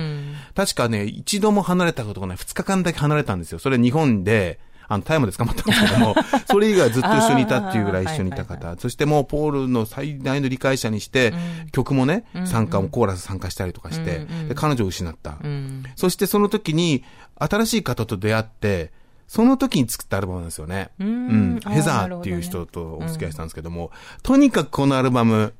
[0.55, 3.59] 確かね、一度も離れたことがない、二日間だけ離れたんですよ。
[3.59, 5.62] それ日本で、あの、タイムで捕まった。
[5.62, 6.14] んですけども、
[6.46, 8.77] それ以外はずっと一緒にいたっていうぐらい一緒にいた方。
[8.79, 11.35] そしてもうポールの最大の理解者にして、
[11.72, 15.38] 曲もね、参加もコーラス参加したりとかして、で彼女を失った。
[15.42, 15.85] うん。
[15.96, 17.05] そしてその時に、
[17.38, 18.92] 新しい方と出会って、
[19.29, 20.90] その時に作ったアルバムなんですよね。
[21.01, 21.61] うん。
[21.66, 23.90] ヘザーっていう人とお付き合いしたんですけども、
[24.22, 25.55] とにかくこのアルバム、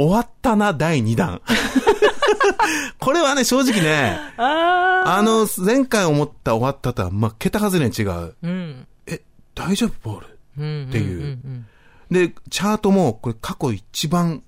[0.00, 1.42] 終わったな、第2弾。
[2.98, 8.06] これはね、正直ね、ああの、前回思った終わったとは、まあ、桁外れに違う。
[8.06, 8.32] ー。
[8.42, 8.86] うん。
[9.06, 9.20] え、
[9.54, 10.38] 大丈夫、ポール？
[10.58, 10.86] うん。
[10.88, 11.26] っていう。
[11.36, 11.66] ん
[12.10, 14.42] で、チャートも、これ過去一番、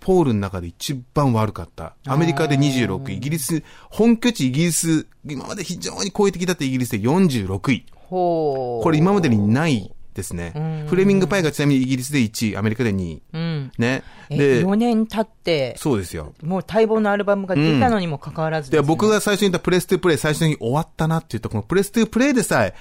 [0.00, 1.94] ポールの中で一番悪かった。
[2.06, 7.86] アメリカで26位、イギリス、本拠地イギリス、今まで非常に好意的だったイギリスで46位。
[8.10, 10.84] これ今までにないですね。
[10.88, 13.22] フレミングパイがちなみにイギリスで1位、アメリカで2位。
[13.32, 13.72] うん。
[13.78, 14.02] ね。
[14.28, 16.34] え、で、4年経って、そうですよ。
[16.42, 22.74] もう待望のアルバムが出たのにもかかわらずで、ね僕が最初に言ったプレストゥプレイ、最初に終わったなって言った、このプレストゥプレイでさえ、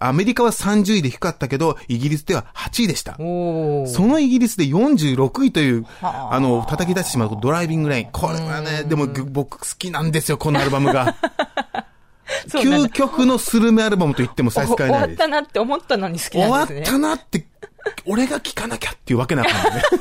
[0.00, 3.16] アメリカは30位で低かったけど、イギリスでは8位でした。
[3.16, 8.08] そのイギリスで46位という、はああの、叩き出してしまうドライビングレイン。
[8.12, 11.16] これはね、でもぐ僕好きなんですよ、このアルバムが。
[12.48, 15.18] 究極のスルメアルバムと言っても差し支え終わっないです。
[15.18, 16.86] たなって思ったのに好き終わっなんですね。
[16.86, 17.46] たなって、
[18.08, 19.82] 俺が聞かなきゃっていうわけな感じね。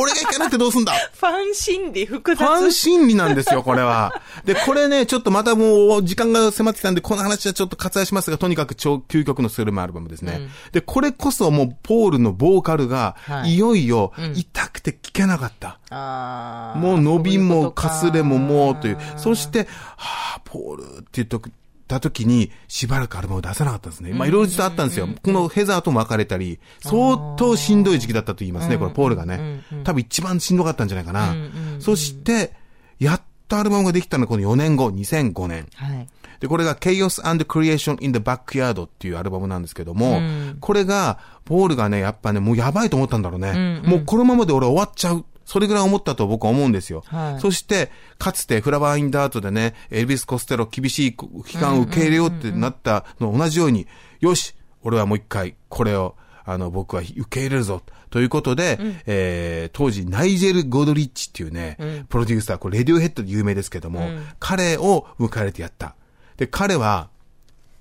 [0.00, 0.92] 俺が聞かなくてどうすんだ？
[0.92, 2.70] ファン心理複ファン雑。
[2.72, 4.20] 心理なんですよ、これは。
[4.44, 10.48] で、これね、ちょっとまたもう時間が迫ってきたんで、この話はちょっと割愛しますが、とにかく超究極のスルメアルバムですね。
[10.72, 15.78] で、これこそもう、ポールのボーカルが、はいいよいよ、痛くて聞けなかった。
[15.90, 18.98] あーもう伸びもかすれももうという。
[19.16, 21.50] そして、はあ、ポールって言っとく。
[21.86, 24.12] た時に、しばらくアルバムを出さなかったんですね。
[24.12, 25.08] まあ、いろいろ実はあったんですよ。
[25.22, 29.62] このヘザーとも別れたり、相当しんどい時期だったと言いますね、これ、ポールがね。
[29.84, 31.34] 多分一番しんどかったんじゃないかな。
[31.78, 32.52] そして、
[32.98, 35.68] やっとアルバムができたのがこの4年後、2005年。
[35.74, 36.08] はい。
[36.40, 40.20] で、これが Chaos and Creation in the Backyard っていうアルバムなんですけども、
[40.60, 43.80] これが、ポールがね、やっぱね、もうやばいと思ったんだろうね。
[43.84, 45.24] もうこのままで俺終わっちゃう。
[45.46, 47.04] それぐらい思ったと僕は思うんですよ。
[47.06, 53.86] はいそして、かつてフラワーインダートでね、エルビス・コステロ厳しい期間を受け入れようってなったのと同じように、
[54.20, 57.80] よし、俺はもう一回、これを、あの、僕は受け入れるぞ。
[58.10, 64.08] ということで、えー、当時、ナイジェル・ゴドリッチっていうね、プロデューサー、これ、レディオヘッドで有名ですけども、
[64.40, 65.94] 彼を迎えてやった。
[66.36, 67.10] で、彼は、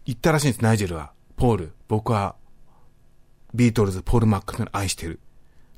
[0.06, 1.12] 言ったらしいんです、ナイジェルは。
[1.36, 2.36] ポール、僕は、
[3.56, 5.20] ビートルズ、ポール・マッカートニー愛してる。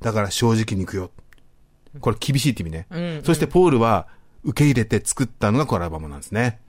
[0.02, 1.12] だから正直に行くよ。
[2.00, 3.22] これ厳しいって意味ね。
[3.24, 4.08] そしてポールは
[4.44, 6.62] 受け入れて作ったのがこのアルバムなんですね。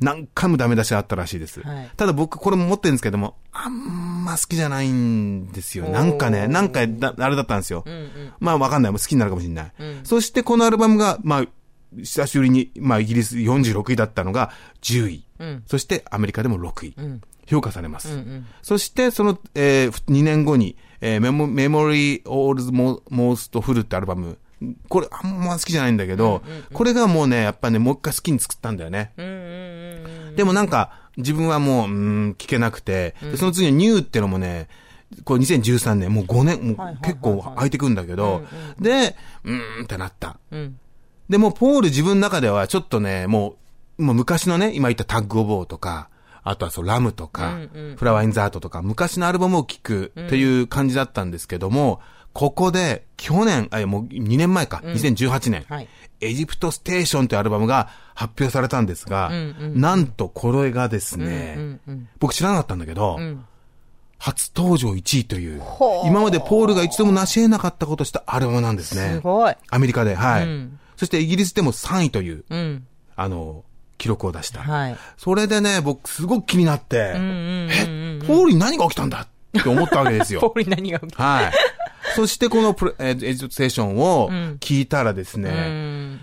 [0.00, 1.60] 何回もダメ出しあったらしいです。
[1.60, 5.88] はいただ僕これも持ってるんですけども、あんま好きじゃないんですよ。
[5.88, 7.84] なんかね、なんかだあれだったんですよ。
[8.40, 8.92] まあわかんない。
[8.92, 9.72] もう好きになるかもしれない。
[10.04, 11.44] そしてこのアルバムが、まあ、
[11.96, 14.50] 久しぶりに、まあイギリス46位だったのが
[14.82, 15.24] 10位。
[15.66, 17.20] そしてアメリカでも6位。
[17.46, 18.18] 評価されます。
[18.62, 24.38] そして、その、えー、2年後に、えー、メモ、メモリー・オールズ・モースト・フルってアルバム。
[24.88, 26.42] これ、あんま好きじゃないんだけど、
[26.72, 29.12] これがもうね、やっぱね、もう一回好きに作ったんだよね。
[30.36, 31.88] でもなんか、自分はもう、うー
[32.28, 34.68] ん、聞けなくて、でその次にニューってのもね、
[35.24, 38.44] これ2013年、もう5年、もう結構空いてくんだけど、
[38.80, 40.38] で、うーんってなった。
[41.28, 43.56] で、もうポール自分の中ではちょっとね、も
[43.98, 46.08] う、もう昔のね、今言ったタッグオブオーとか、
[46.44, 47.58] あとはそう、ラムとか、
[47.96, 52.00] フラワーインザートとか、昔のアルバムを聴くっていう感じだったんですけども、
[52.36, 55.88] ここで、去年、あ、もう2年前か、2018年、はい
[56.22, 59.30] エジプトステーションというアルバムが発表されたんですが、
[59.74, 61.78] なんとこれがですね、
[62.18, 63.18] 僕知らなかったんだけど、
[64.18, 65.62] 初登場1位という、
[66.06, 69.16] 今までポールが一度も成し得なかったことをしたアルバムなんですね。
[69.16, 69.54] すごい。
[69.68, 70.44] アメリカで、はい。
[70.44, 72.86] うんそしてイギリスでも3位という、うん。
[73.16, 73.64] あの、
[73.98, 74.60] 記録を出した。
[74.60, 74.96] はい。
[75.18, 80.52] それでね、僕すごく気になって、え、ポールに何が起きたんだって思ったわけですポよ。
[80.54, 81.22] ールに何が起きた？
[81.22, 81.52] はい。
[82.14, 84.30] そしてこのプレえーエジプトステーションを
[84.60, 86.20] 聞いたらですね、うん。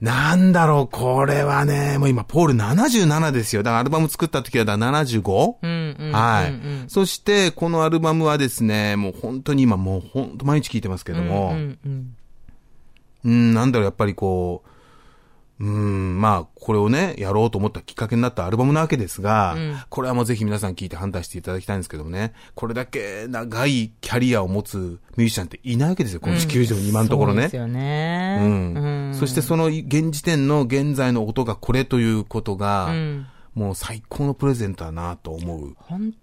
[0.00, 3.62] なんだろう、これはね、もう今、ポール77ですよ。
[3.62, 5.56] だからアルバム作った時はだから 75?
[5.62, 5.96] うん。
[5.98, 6.12] うん。
[6.12, 11.78] はい、うんそして、このアルバムはですね、もう本当に今もう本当毎日聴いてますけども、うん。
[11.84, 12.16] うん。
[13.24, 14.68] うん、なんだろう、やっぱりこう、
[15.60, 19.56] うん、まあ、これをね、やろうと思ったきっかけになったアルバムなわけですが、
[19.88, 27.42] これはもうぜひ皆さん聞いて判断していただきたいんですけどもね、これだけ長いキャリアを持つミュージシャンっていないわけですよ、この地球上に今のところね。
[27.42, 27.56] そうです。
[27.56, 28.38] よね。
[28.40, 29.14] うん。
[29.14, 35.76] そしてその現時点の現在の音がこれということが、んもう最高のプレゼントだなと思う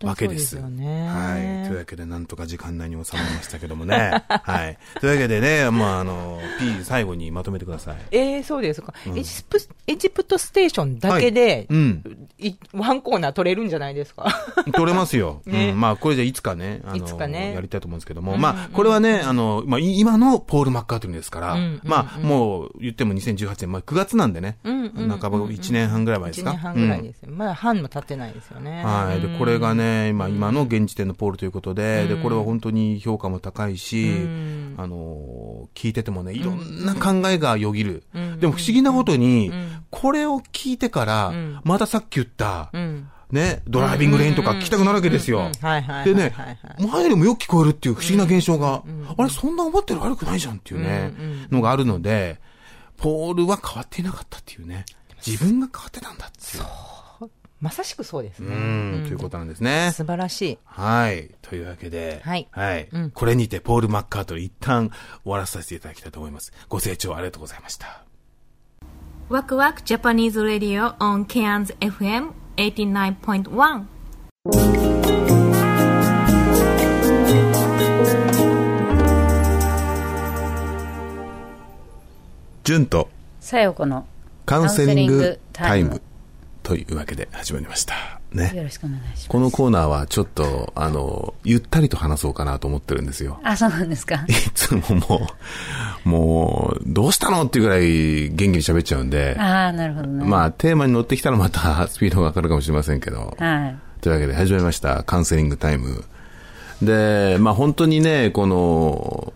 [0.05, 0.37] わけで。
[0.37, 1.07] そうですね。
[1.07, 1.67] はい。
[1.67, 4.23] というわけで、なんとか時間内に収まりましたけどもね。
[4.27, 4.77] はい。
[4.99, 7.95] というわけでね、まあ、あの、P 最後にまとめてください。
[8.11, 9.57] えー、そうですか、エジプ。
[9.87, 12.27] エジプトステーションだけで、うん。
[12.37, 14.25] いワンコーナー取れるんじゃないですか。
[14.73, 15.41] 取れますよ。
[15.45, 15.79] ねうん。
[15.79, 26.51] まあ、これじゃいつかね、あの、いつかねやりたいと思うんですけども、まあ、これはね、あの、まあ、い今のポール・マッカートニーですから、うんうんまあ、もう言っても2018年、まあ、9月なんでね、うんうんうん半ば1年半ぐらい前です1か。
[26.51, 27.31] 年半ぐらいですよ。
[27.31, 28.83] まだ半も経ってないですよね。
[28.83, 29.21] はい。
[29.21, 34.11] で、これがね、今、今の現時点のポールということで、で、これは本当に評価も高いし、
[34.77, 38.03] あの、聞いててもね、いろんな考えがよぎる。
[38.39, 39.51] でも不思議なことに、
[39.89, 45.49] これを聞いてから、またさっき言った、んね、ドライビングレインとか聞きたくなるわけですよ。
[46.03, 46.33] でね
[46.79, 48.83] 前よりもよく聞こえるっていう不思議な現象が、
[49.17, 51.13] あれ、そんな思ってる悪くないじゃんっていうね、
[51.49, 52.39] のがあるので、
[52.97, 54.85] ポールは変わっていなかったっていうね、
[55.25, 56.63] 自分が変わってたんだっていう。
[57.61, 58.55] まさしくそうですね。
[58.55, 58.57] う
[59.01, 59.91] ん、ということなんですね。
[59.93, 60.57] 素晴らしい。
[60.65, 61.29] はい。
[61.43, 62.47] というわけで、はい
[63.13, 64.89] これにて、ポール・マッカート一旦
[65.23, 66.51] 終わらせていただきたいと思います。
[66.67, 68.03] ご清聴ありがとうございました。
[69.29, 73.85] ワクワクジャパニーズ・ラディオ on Cairns FM 89.1
[82.63, 84.05] 純とさよこの
[84.45, 86.10] カウンセリングタイムカウンセリング
[86.63, 87.95] というわけで始まりました。
[88.31, 88.51] ね。
[88.55, 89.29] よろしくお願いします。
[89.29, 93.39] このコーナーはちょっと、あの、ゆったりと話そうかなと思ってるんですよ。
[93.43, 94.15] あ、そうなんですか？
[94.29, 94.33] い。
[94.53, 95.27] つもも
[96.05, 100.23] う、もう、どうしたのっていうぐらい元気に喋っちゃうんで、ああ、なるほどね。
[100.23, 103.75] まあ、テーマに乗ってきたらまた スピードが上がるかもしれませんけど、はい。
[104.01, 106.03] というわけで始まりました、カウンセリングタイム。
[106.81, 109.33] で、まあ本当にね、この、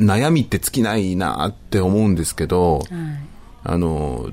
[0.00, 2.82] 悩みって尽きないなって思うんですけど、
[3.64, 4.30] あの、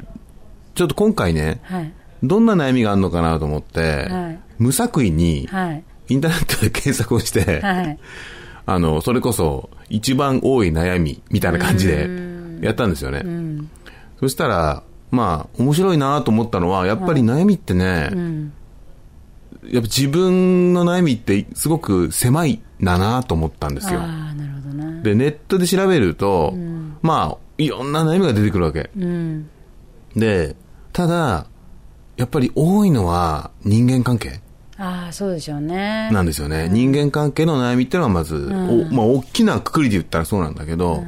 [0.76, 1.92] ちょっと今回ね、はい。
[2.24, 5.84] どんな悩みがあるのかなと思って、はい無作為にはい。
[6.10, 8.00] インターネットで検索をして、はい。
[8.66, 12.10] あの、それこそ一番多い悩みみたいな感じで
[12.62, 13.24] やったんですよね。
[14.20, 18.10] そしたら、まあ、面白いなと思ったのは、やっぱり悩みってね、
[19.70, 24.00] やっぱ自分の悩みってすごく狭いんだなと思ったんですよ。
[24.00, 25.02] ああ、なるほどね。
[25.04, 26.54] で、ネットで調べると、
[27.02, 28.90] まあ、いろんな悩みが出てくるわけ。
[28.98, 29.50] うん。
[30.16, 30.56] で、
[30.94, 31.48] ただ、
[32.18, 34.42] やっぱり多いのは人間関係
[34.78, 36.10] ああ、そうでしょうね。
[36.12, 36.70] なんですよね。
[36.70, 41.04] 人間関係の悩みっていうのはまず、おまあ、大きなくくりで言ったらそうなんだけど、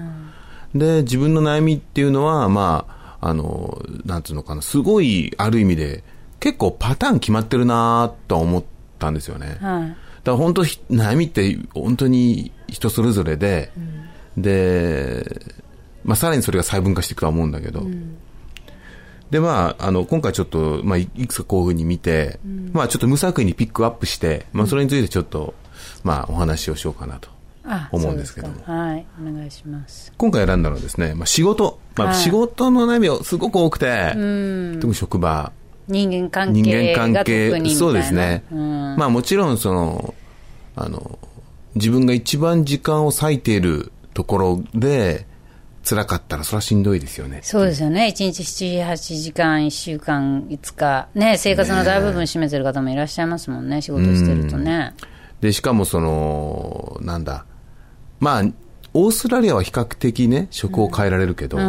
[0.74, 2.86] で、自分の悩みっていうのは、ま
[3.20, 6.04] あ、あの、なんていうのかな、すごい、ある意味で、
[6.40, 8.64] 結構パターン決まってるなとは思っ
[8.98, 9.58] たんですよね。
[9.62, 9.90] はい。
[9.90, 13.72] だから本当ひ悩みって本当に人それぞれで、
[14.38, 15.42] で、
[16.04, 17.86] まあ、さらにそれが細分化していくとは思うんだけど、
[19.32, 22.40] で、まあ、あの、今回ちょっと、まあ、いいくつかこういうふうに見て、
[22.74, 25.54] まあ、ちょっと無作為にピックアップして、まあ、それについてちょっと、
[26.04, 27.30] まあ、お話をしようかなと
[27.66, 29.06] あ思うんですけどもはい。
[29.22, 30.12] お願いします。
[30.18, 34.12] 今回選んだのはですね、まあ、仕事、まあ、はい仕事の悩みがすごく多くて、
[34.80, 35.52] 特に職場、
[35.88, 37.70] 人間関人係が間関係。
[37.76, 38.96] そうですね、うん。
[38.96, 40.14] まあもちろんその
[40.76, 41.20] あの
[41.76, 45.26] 自分が一番時間を割いているところで
[45.90, 48.14] 辛かったらそれはしんどいですよねそうですよね。
[48.16, 51.08] 1日7、8時間、1週間、5日。
[51.16, 53.82] ね、生活の大部分占めてる方もいらっしゃいますもんね。
[53.82, 54.94] 仕事してるとね。
[55.42, 57.46] でしかもそのなんだ
[58.20, 58.44] まあ
[58.94, 61.64] オーストラリアは比較的ね職を変えられるけど、日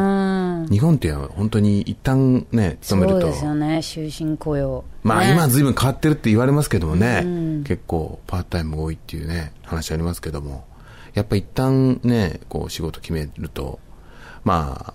[0.81, 3.81] 本って本当に一旦ね勤めるとそうですよね。
[3.83, 4.85] 終身雇用。
[5.03, 10.65] まあね今は随分変わってるって言われますけどもね、結構パートタイムが多いっていうね、話ありますけども、
[11.15, 13.79] やっぱ一旦ね、こう仕事決めると、
[14.45, 14.95] ま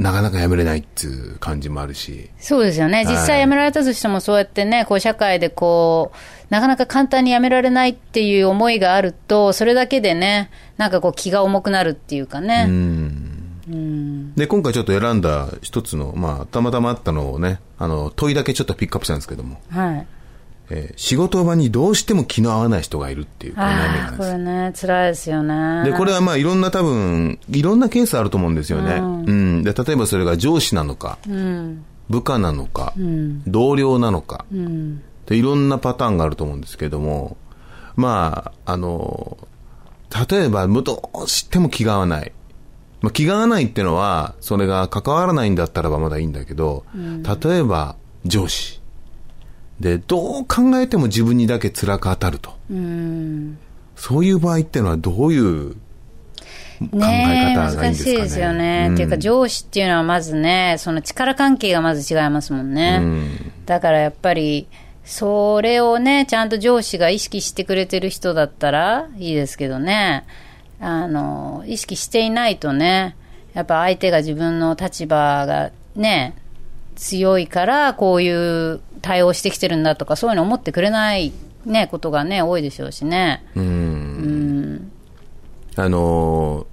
[0.00, 3.04] なかなか辞めれないっていう感じもあるし、そうですよね。
[3.04, 6.16] 実際辞められたとしても、そうやってね、こう社会でこう、
[6.50, 12.68] なかなか簡単に辞められないっていう思いがあると、それだけでね、なんかこう気が重くなるっていうかね。
[14.36, 20.06] で、今回ちょっと選んだ一つの、まあ、たまたまあったのをね、あの、問いだけちょっとピックアップしたんですけども、はい。
[20.70, 25.84] えー仕事場にどうしても気の合わない人がいるっていう、この悩みがですれね、辛いですよね。
[25.84, 28.96] で、これはまあいろんな多分、いろんなケースあると思うんですよね。
[28.96, 29.62] うん。
[29.62, 31.18] で、例えばそれが上司なのか、
[32.08, 32.92] 部下なのか、
[33.46, 34.44] 同僚なのか、
[35.26, 37.36] で、いろんなパターンがあると思うんですけれども、
[37.96, 39.36] まあ、あの、
[40.30, 42.32] 例えば、どうしても気が合わない。
[43.02, 48.77] まあ、気が合わないってのは、それが関わらないんだったらばまだいいんだけど、例えば上司。
[49.80, 52.56] で、どう考えても自分にだけ辛く当たると。
[53.96, 55.74] そういう場合ってのはどういう
[56.80, 58.14] 考え方がいいんですかね。
[58.14, 58.90] 難しいですよね。
[58.92, 63.02] っていうか、上司っていうのはまずね、その力関係がまず違いますもんね。
[63.66, 64.68] だからやっぱり、
[65.04, 70.24] それをね、ちゃんと上司が意識してくれてる人だったらいいですけどね、
[70.80, 73.16] あの、意識していないとね、
[73.54, 76.34] やっぱ相手が自分の立場がね、
[76.94, 81.32] 強いからこういう対応してきてるんだとか、そういうの思ってくれない
[81.64, 83.44] ね、ことがね、多いでしょうしね。
[83.54, 83.58] あ
[85.88, 86.66] のー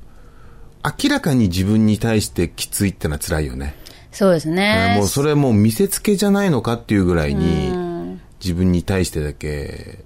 [1.04, 3.74] 明らかに自分に対してきついってのは辛いよね。
[4.12, 4.94] そうですね。
[4.98, 10.04] もうそれもう見せつけじゃないのかっていうぐらいに、自分に対してだけ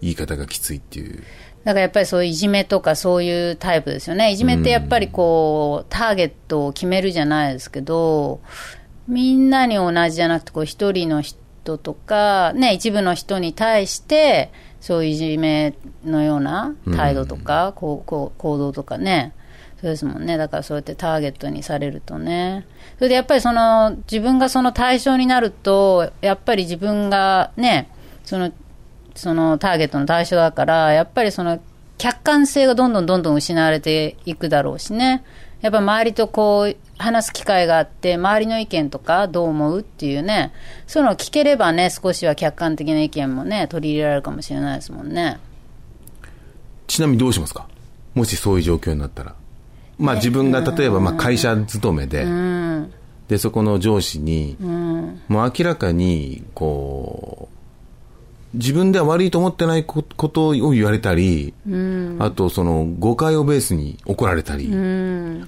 [0.00, 1.24] 言い方がきついっていう。
[1.64, 4.30] だからやっぱりそういういじめとかそういうタイプですよね。
[4.30, 8.40] いじめってやっぱりこう、ターゲットを決めるじゃないですけど、
[9.08, 19.32] みんなに同じじゃなくて、こう一人の人とか、ね、一部の人に対して、そういういじめのような態度とか、こうこう行動とかね。
[19.80, 20.36] そうですもんね。
[20.36, 22.66] だからそうやってターゲットにされるとね。
[22.96, 27.90] それでやっぱりその、自分がその対象になると、やっぱり自分がね、
[28.24, 28.52] その、
[29.14, 31.60] そのターゲットの対象だから、やっぱりその
[31.96, 35.24] 客観性がどんどんどんどん失われていくだろうしね。
[35.60, 40.52] やっぱ周りとこう話す機会があって、周りの意見とかどう思うっていうね、
[40.86, 45.38] そういうのを聞ければね、少しは客観的な意見もね、取り入れられるかもしれないですもんね。
[46.86, 47.66] ちなみにどうしますか？
[48.14, 49.34] もしそういう状況になったら。
[49.98, 52.26] まあ自分が例えばまあ会社勤めで、
[53.28, 57.56] で、そこの上司に、もう明らかに、こう、
[58.52, 61.54] 自分では悪いと思ってないこことを言われたり、
[62.18, 64.70] あとその誤解をベースに怒られたり、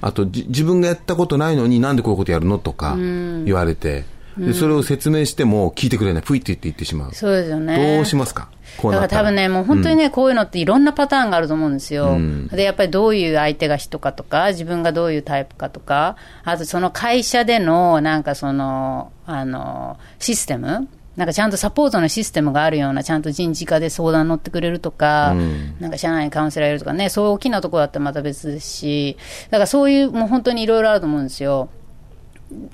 [0.01, 4.05] あとじ自分がやったことないのになんでこういうことやるのとか言われて、
[4.39, 7.13] でそれを説明しても聞いてくれない、ふいって言って言ってしまう。
[7.13, 7.97] そうですよね。
[7.97, 8.49] どうしますか？
[8.79, 12.17] こうだから多分ね、もう本当にね、こういうのっていろんなパターンがあると思うんですよ。
[12.51, 25.35] で、やっぱりどういう相手が人かとか、自分がどういうタイプかとか、あとその会社での、なんかその、あの、システムなんかちゃんとサポートのシステムがあるような、ちゃんと人事課で相談乗ってくれるとか、
[25.79, 29.17] なんか社内にカウンセラーいるとかね、そういう大きなところだったらまた別ですし、
[29.51, 31.69] だからそういう、もう本当にいろいろあると思うんですよ。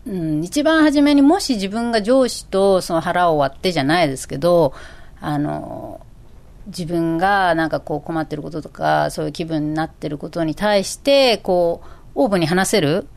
[0.07, 4.73] うん、一番初めにもし自分が上司とその腹を割ってじゃないですけど、
[5.21, 6.01] あの、
[6.67, 13.09] 自分がなんかこう困ってることとか、そういう気分になってることに対して、こう、オープンに話せる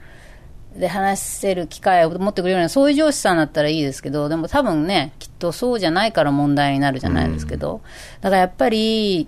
[0.76, 7.82] で、話せる機会を持ってくれるような、そういう上司さんだったらいいですけど、でも多分ね、きっとそうじゃないから問題になるじゃないですけど、
[8.22, 9.28] だからやっぱり、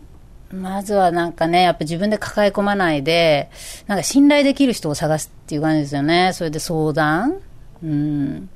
[0.52, 3.50] まずはなんかね、やっぱ自分で抱え込まないで、
[3.88, 6.32] なんか信頼できる人を探すっていう感じですよね。
[6.34, 7.40] それで相談。
[7.84, 8.50] うん。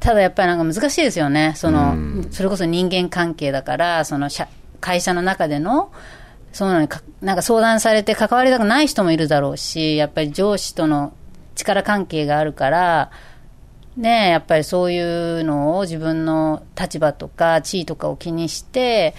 [0.00, 1.52] ただやっぱりなんか難しいですよね。
[1.54, 1.94] その、
[2.30, 4.48] それこそ人間関係だから、その社
[4.80, 5.92] 会社の中での、
[6.52, 11.12] そういうのにか、なんか相談されて関わりたくない人もいるだろうし、やっぱり上司との
[11.54, 13.10] 力関係があるから、
[13.96, 15.00] ね、やっぱりそうい
[15.40, 19.14] うのを自分の立場とか地位とかを気にして、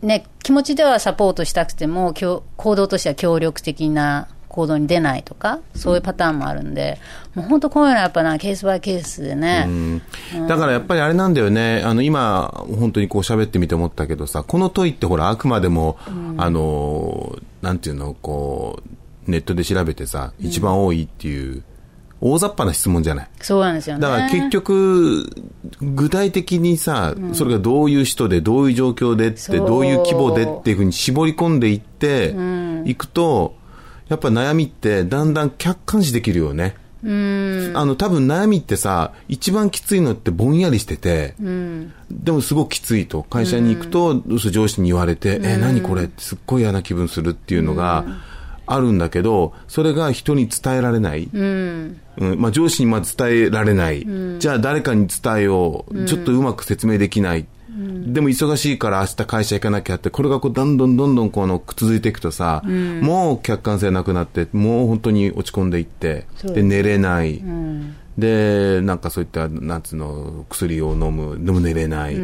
[0.00, 6.98] ね、気持ちではサポートしたくても、行動としては協力的な行動に出ないとか、そういうパターンもあるんで、
[7.34, 10.00] もう本当こういうのはやっぱな、ケースバイケースでね。
[10.48, 15.98] だからやっぱりあれなんだよね、あの今、本当にこう喋ってみて思ったけどさ、この問いってほら、あくまでも、
[16.36, 21.62] あの、なんていうの、こう、ネットで調べてさ、一番多いっていう、
[22.20, 23.28] 大雑把な質問じゃない。
[23.40, 24.02] そうなんですよね。
[24.02, 25.28] だから結局、
[25.80, 32.34] 具体的にさ、それがどういう人で、どういう状況でって、そうどういう規模でっていうふうに絞り込んでいって、
[32.84, 33.56] いくと、
[34.08, 36.76] やっぱ悩みってだんだん客観視できるよね。
[37.04, 37.06] あ
[37.84, 41.34] の、多分悩みってさ、一番きついのってぼんやりしてて、
[42.10, 43.24] でもすごくきついと。
[43.24, 48.04] 会社に行くと、そう上司に言われて、え、何これってすっごい嫌な気分するっていうのが
[48.66, 51.28] あるんだけど、それが人に伝えられない。
[51.32, 51.96] うん
[52.38, 54.06] まあ、上司にまず伝えられない。
[54.38, 56.04] じゃあ誰かに伝えよう。
[56.04, 57.46] ちょっとうまく説明できない。
[57.74, 62.62] でも忙しいから明日会社行かなきゃって、これがこうどんどんどんどんこの続いていくとさ、
[63.00, 67.42] もう客観性なくなって、もう本当に落ち込んでいって、で、寝れない。
[68.18, 72.14] で、なんかそういった、なんつうの、薬を飲む、でも寝れない。
[72.14, 72.18] っ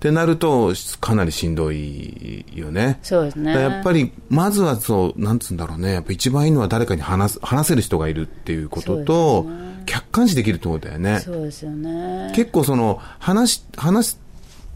[0.00, 2.98] てなると、かなりしんどいよね。
[3.02, 5.94] そうですねやっぱり、まずはそう、なんつうんだろうね。
[5.94, 9.46] やっぱ一番いいのは誰かに話す、話せる人がいるっていうことと、
[9.86, 11.20] 客観視できるってことだよね。
[11.20, 12.32] そうですよね。
[12.34, 14.20] 結構その、話し、話す、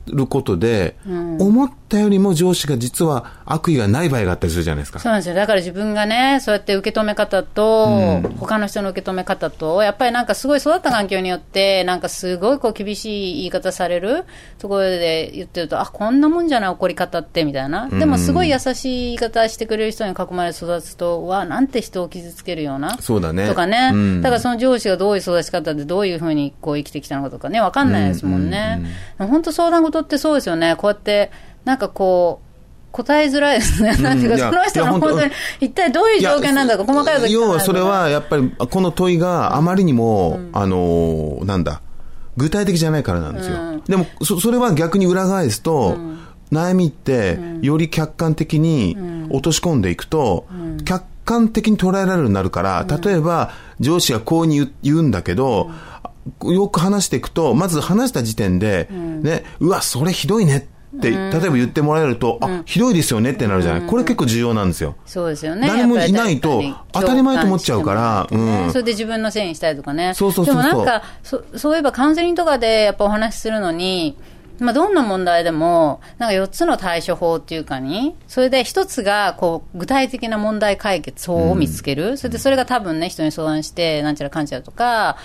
[0.09, 4.99] ることで、思ったよりも上司が実は悪意がない場合があったりするじゃないですか。
[4.99, 5.35] そうなんですよ。
[5.35, 14.25] だから自分がね、そうやって受け止め方と、他の人の受け止め方と、やっぱりなんかすごい育った環境によって、なんかすごいこう厳しい言い方される
[14.59, 17.89] ところで言ってると、あ、こんなもんじゃない怒り方って、みたいな。
[17.89, 22.99] でもすごい優しい言い方してくれる人に囲まれて育つと、わ、なんて人を傷つけるような。
[22.99, 23.49] そうだね。
[23.49, 28.85] とかね、うんだからその上司がどういう育ち方でどういうふうにこう生きてきたのかとかね、わかんないですもんね。
[29.19, 30.77] 本当相談事ってそうですよね。
[30.77, 31.31] こうやって、
[31.65, 32.49] なんかこう、
[32.93, 33.97] 答えづらいですね。
[33.99, 35.31] なんていうか、その人の本当に、
[35.61, 41.83] 一体どういう条件なんだか、細かいこと要はそれはやっぱり、この問いがあまりにも、あのーなんだ、
[42.37, 43.57] 具体的じゃないからなんですよ。
[43.87, 45.97] でもそ、それは逆に裏返すと、
[46.51, 48.97] 悩みって、より客観的に
[49.31, 50.47] 落とし込んでいくと、
[50.85, 55.71] 客観的に捉えられるようになるから、例えば、上司がこうに言うんだけど、
[56.43, 63.89] よく話していくと、まず話した時点で、ね、うわ、それひどいねって、例えば言ってもらえると、あ、ひどいですよねってなるじゃない。
[63.89, 64.97] これ結構重要なんですよ。
[65.07, 65.69] そうですよね。
[65.69, 66.63] 誰もいないと
[66.93, 70.15] 当たり前と思っちゃうからねうんそれで自分のせいにしたりとかね。
[70.15, 74.17] そうそうそうでもなんか、そそういえばカウンセリングとかでやっぱお話しするのに、
[74.61, 82.17] まあ、どんな問題でも、なんか4つの対処法っていうかに、それで1つが、こう、具体的な問題解決法を見つける。
[82.17, 85.17] それで、それが多分ね、人に相談して、なんちゃらかんちゃらとか、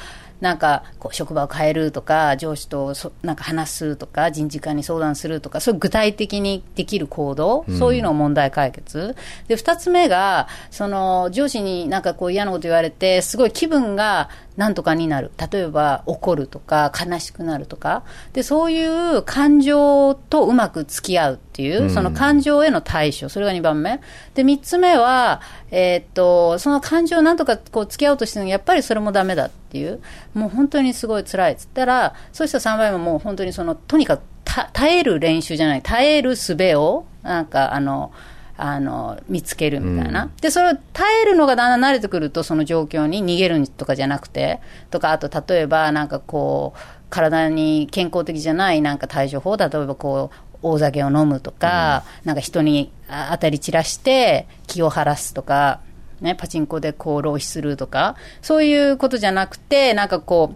[0.44, 9.16] なんか、こう、職場を変えるとか、上司とそなんか話すとか、人事課に相談するとか、そういう具体的にできる行動、そういうのを問題解決。
[9.48, 14.28] で、二つ目が、その、上司になんかこう嫌なこと言われて、すごい気分が
[14.58, 15.32] なんとかになる。
[15.52, 18.04] 例えば、怒るとか、悲しくなるとか。
[18.34, 23.30] で、そういう感情とうまく付き合うっていう、その感情への対処。
[23.30, 24.00] それが2番目。
[24.36, 25.42] で、3つ目は、
[25.72, 30.02] えーっと、その感情をなんとかこう付き合おうとしてるのに、やっぱりそれもダメだっていう。
[30.34, 38.12] もう本当にすごい辛いっつったら、そうした3番目ももう本当にその、とにかくた耐える練習じゃない、耐える術を、なんかあの、
[38.56, 44.60] あの見つけるみたいな、でそれを耐えるのがだんだん慣れてくると、その状況に逃げるとかじゃなくて、
[44.92, 46.80] とか、あと例えば、なんかこう、
[47.10, 55.82] 体に健康的じゃないなんか対処法、例えばこう、大酒を飲むとか、なんか人にあ当たり散らして気を晴らすとか、
[56.22, 60.54] ね、パチンコでこう浪費するとか、そういうことじゃなくて、なんかこ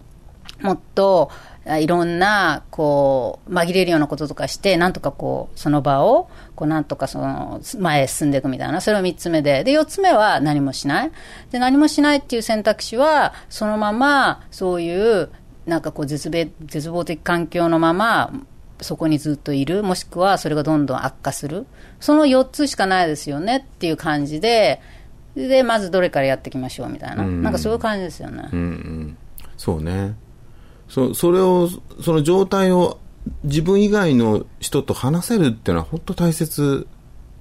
[0.61, 1.29] う、もっと
[1.67, 11.11] あいろんなこう紛れるようなこととかして、なんとかこうその場をこうなんとかその前へ進んでいくみたいな、それが3つ目で、で4つ目は何もしない、
[11.51, 15.29] で何もしないっていう選択肢は、そのままそういう
[15.67, 18.33] なんかこう絶望絶望的環境のまま、
[18.81, 21.67] そこにずっといる、もしくはそれがどんどん悪化する、
[21.99, 23.57] その4つしかないですよね。
[23.57, 24.81] っていう感じで、
[25.35, 28.49] でまずどれからやっていきましょうみたいな、なんかそういう感じですよね。
[28.51, 29.17] うんうん、
[29.57, 30.15] そうね。
[30.89, 31.69] そそれを
[32.01, 32.97] その状態を
[33.43, 36.87] 自分以外の人と話せるっていうのは本当大切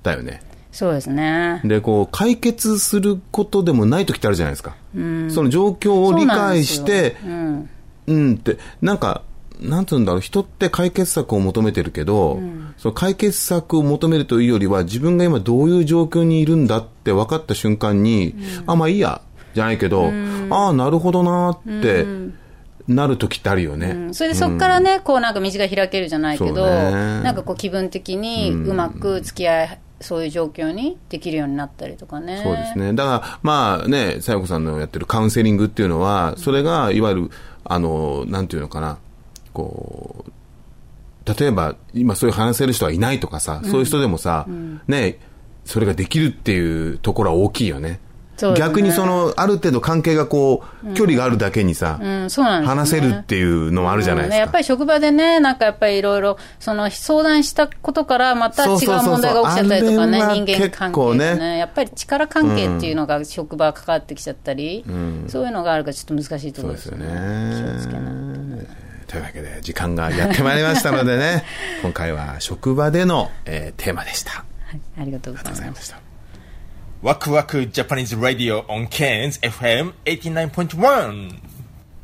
[0.03, 0.43] だよね。
[0.73, 1.63] そうですね。
[1.65, 8.15] でこう解決することでもない時ってあるじゃないですか、その状況を理解してそうなんですよ。
[8.15, 8.35] うん。
[8.35, 8.59] って。
[8.83, 9.23] なんか
[9.59, 10.21] なんつうんだろう。
[10.21, 12.41] 人って解決策を求めてるけど、
[12.77, 18.35] その解決策を求めるというよりは自分が今どういう状況にいるんだって分かった瞬間に、
[18.67, 19.23] あまあいいや
[19.55, 20.13] じゃないけど、
[20.51, 22.05] ああなるほどなって
[22.89, 24.15] なる時ってあるよね、うん。
[24.15, 27.23] それでそこからね、こうなんか道が開けるじゃないけど、ね。
[27.23, 32.41] なんかこう気分的にうまく付き合い、そういう状況にできるようになったりとかね。
[32.43, 32.93] そうですね。
[32.93, 37.31] だから、まあね、さやこさんのやってるカウンセリングっていうのは、それが、いわゆる、
[37.65, 38.99] あの、なんていうのかな、
[39.53, 40.31] こう、
[41.39, 44.47] 例えば、今そういう話せる人はいないとかさ、そういう人でもさ、
[44.87, 45.19] ね、
[45.65, 48.01] それができるっていうところは大きいよね。
[48.43, 52.69] ね逆にその、ある程度関係がこう、距離があるだけにさ、うん、そうなんね。
[52.69, 54.35] 話せるっていうのもあるじゃないですか。
[54.35, 64.85] うんねやっぱり職場でね、なんかやっぱりいろいろ、その相談したことからまた違う問題が起きちゃったりとかね、人間関係ねねやっぱり力関係っていうのが職場が関わってきちゃったり、
[65.29, 67.07] そういうのがあるからちょっと難しいところですよね。
[67.07, 68.87] 気をつけないとね。
[69.07, 71.45] というわけで、時間がやってまいりましたのでね、
[71.83, 74.45] 今回は職場での、えーテーマでした。
[74.67, 75.61] はい、ありがとうございま。
[75.61, 76.06] あり
[76.97, 77.03] がとうございますした。
[77.03, 81.39] ワクワク Japanese Radio on Cairns FM 89.1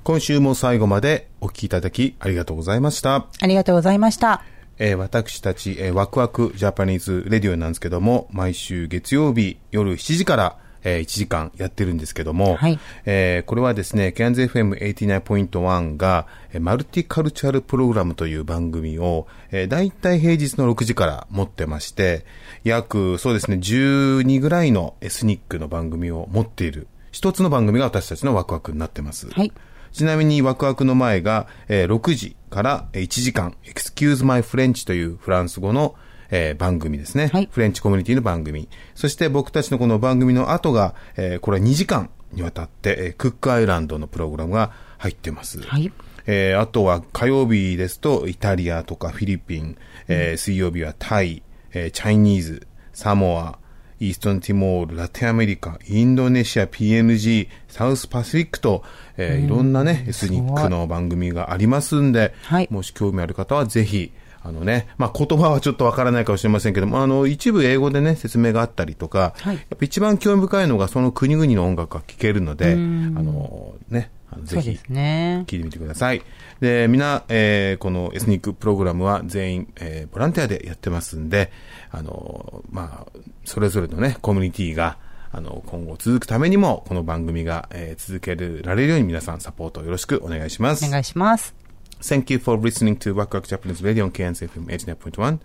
[0.05, 3.27] 今週も最後までお聞きいただきありがとうございました。
[3.41, 4.45] ありがとうございました。
[4.79, 22.25] えー私たち、えーワクワクジャパニーズレディオなんですけども、毎週月曜日夜7時から、えー1時間やってるんですけども、はいえーこれはですね、キャンズ FM89.1 が、えーマルティカルチャルプログラムという番組を、えー、大体平日の6時から持ってまして、
[22.65, 29.31] 約、そうですね、12ぐらいのエスニックの番組を持っている、一つの番組が私たちのワクワクになってます。
[29.31, 29.53] はい。
[29.93, 35.95] ちなみにワクワクの前が、えー6時から1時間、Excuse My French というフランス語の、
[36.33, 38.69] えー番組ですね、フレンチコミュニティの番組。
[38.95, 45.61] そして僕たちのこの番組の後が、えーこれは2時間にわたって、えークックアイランドのプログラムが入ってます。
[45.61, 45.93] はい。
[46.27, 49.77] えーあとは火曜日ですと、イタリアとかフィリピン、
[50.09, 53.59] えー水曜日はタイ、えーチャイニーズ、サモア、
[54.01, 58.83] イーストンティモール、ラテンアメリカ、インドネシア、PNG、サウスパシフィックと、
[59.19, 62.33] えーいろんなね、エスニックの番組がありますんで、
[62.71, 64.13] もし興味ある方はぜひ、
[64.45, 74.11] あのね、まあ、言葉はちょっとわからないかもしれませんけども、あの、一部英語でね、説明があったりとか、やっぱ一番興味深いのがその国々の音楽が聴けるので、あうんの、ね、
[74.45, 75.45] ぜひそうですね。
[75.47, 76.23] 聞いてみてください。
[76.61, 81.53] で、みんな、えーこのエスニックプログラムは全員、えーボランティアでやってますんで、
[81.91, 84.99] あの、まあ、それぞれのね、コミュニティが、
[85.31, 90.85] あの、今後続くためにも、この番組が、えー続けられるように皆さんサポートよろしくお願いします。
[90.87, 91.62] お願いします。
[92.03, 95.39] Thank you for listening to Waku Waku Japanese Radio on KNZ FM 89.1.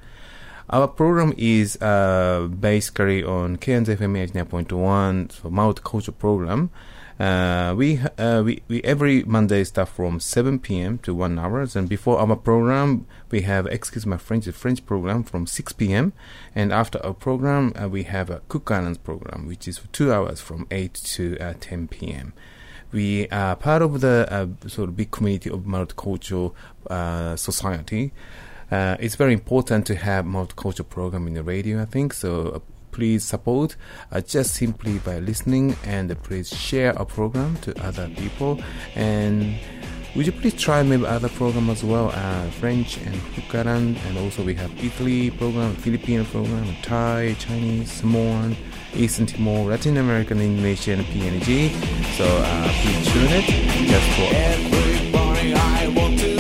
[0.72, 6.72] Our program is uh, basically on KNZ FM 89.1 for multicultural program.
[7.20, 10.97] Uh, we, uh, we we every Monday start from 7 p.m.
[10.99, 15.24] to 1 hours, and before our program we have excuse my French a French program
[15.24, 16.12] from 6 p.m.
[16.55, 20.12] and after our program uh, we have a Cook Islands program which is for two
[20.12, 22.34] hours from 8 to uh, 10 p.m
[22.91, 26.53] we are part of the uh, sort of big community of multicultural
[26.89, 28.11] uh, society.
[28.71, 32.13] Uh, it's very important to have multicultural program in the radio, I think.
[32.13, 32.61] So
[32.91, 33.75] please support
[34.11, 38.59] uh, just simply by listening and uh, please share our program to other people.
[38.95, 39.59] And
[40.15, 44.43] would you please try maybe other program as well, uh, French and Hukkaran, and also
[44.43, 48.57] we have Italy program, Filipino program, Thai, Chinese, Samoan,
[48.98, 51.72] Eastern Timor, Latin American, Indonesian, PNG.
[52.18, 53.45] So uh, please tune it
[53.88, 56.36] just for Everybody,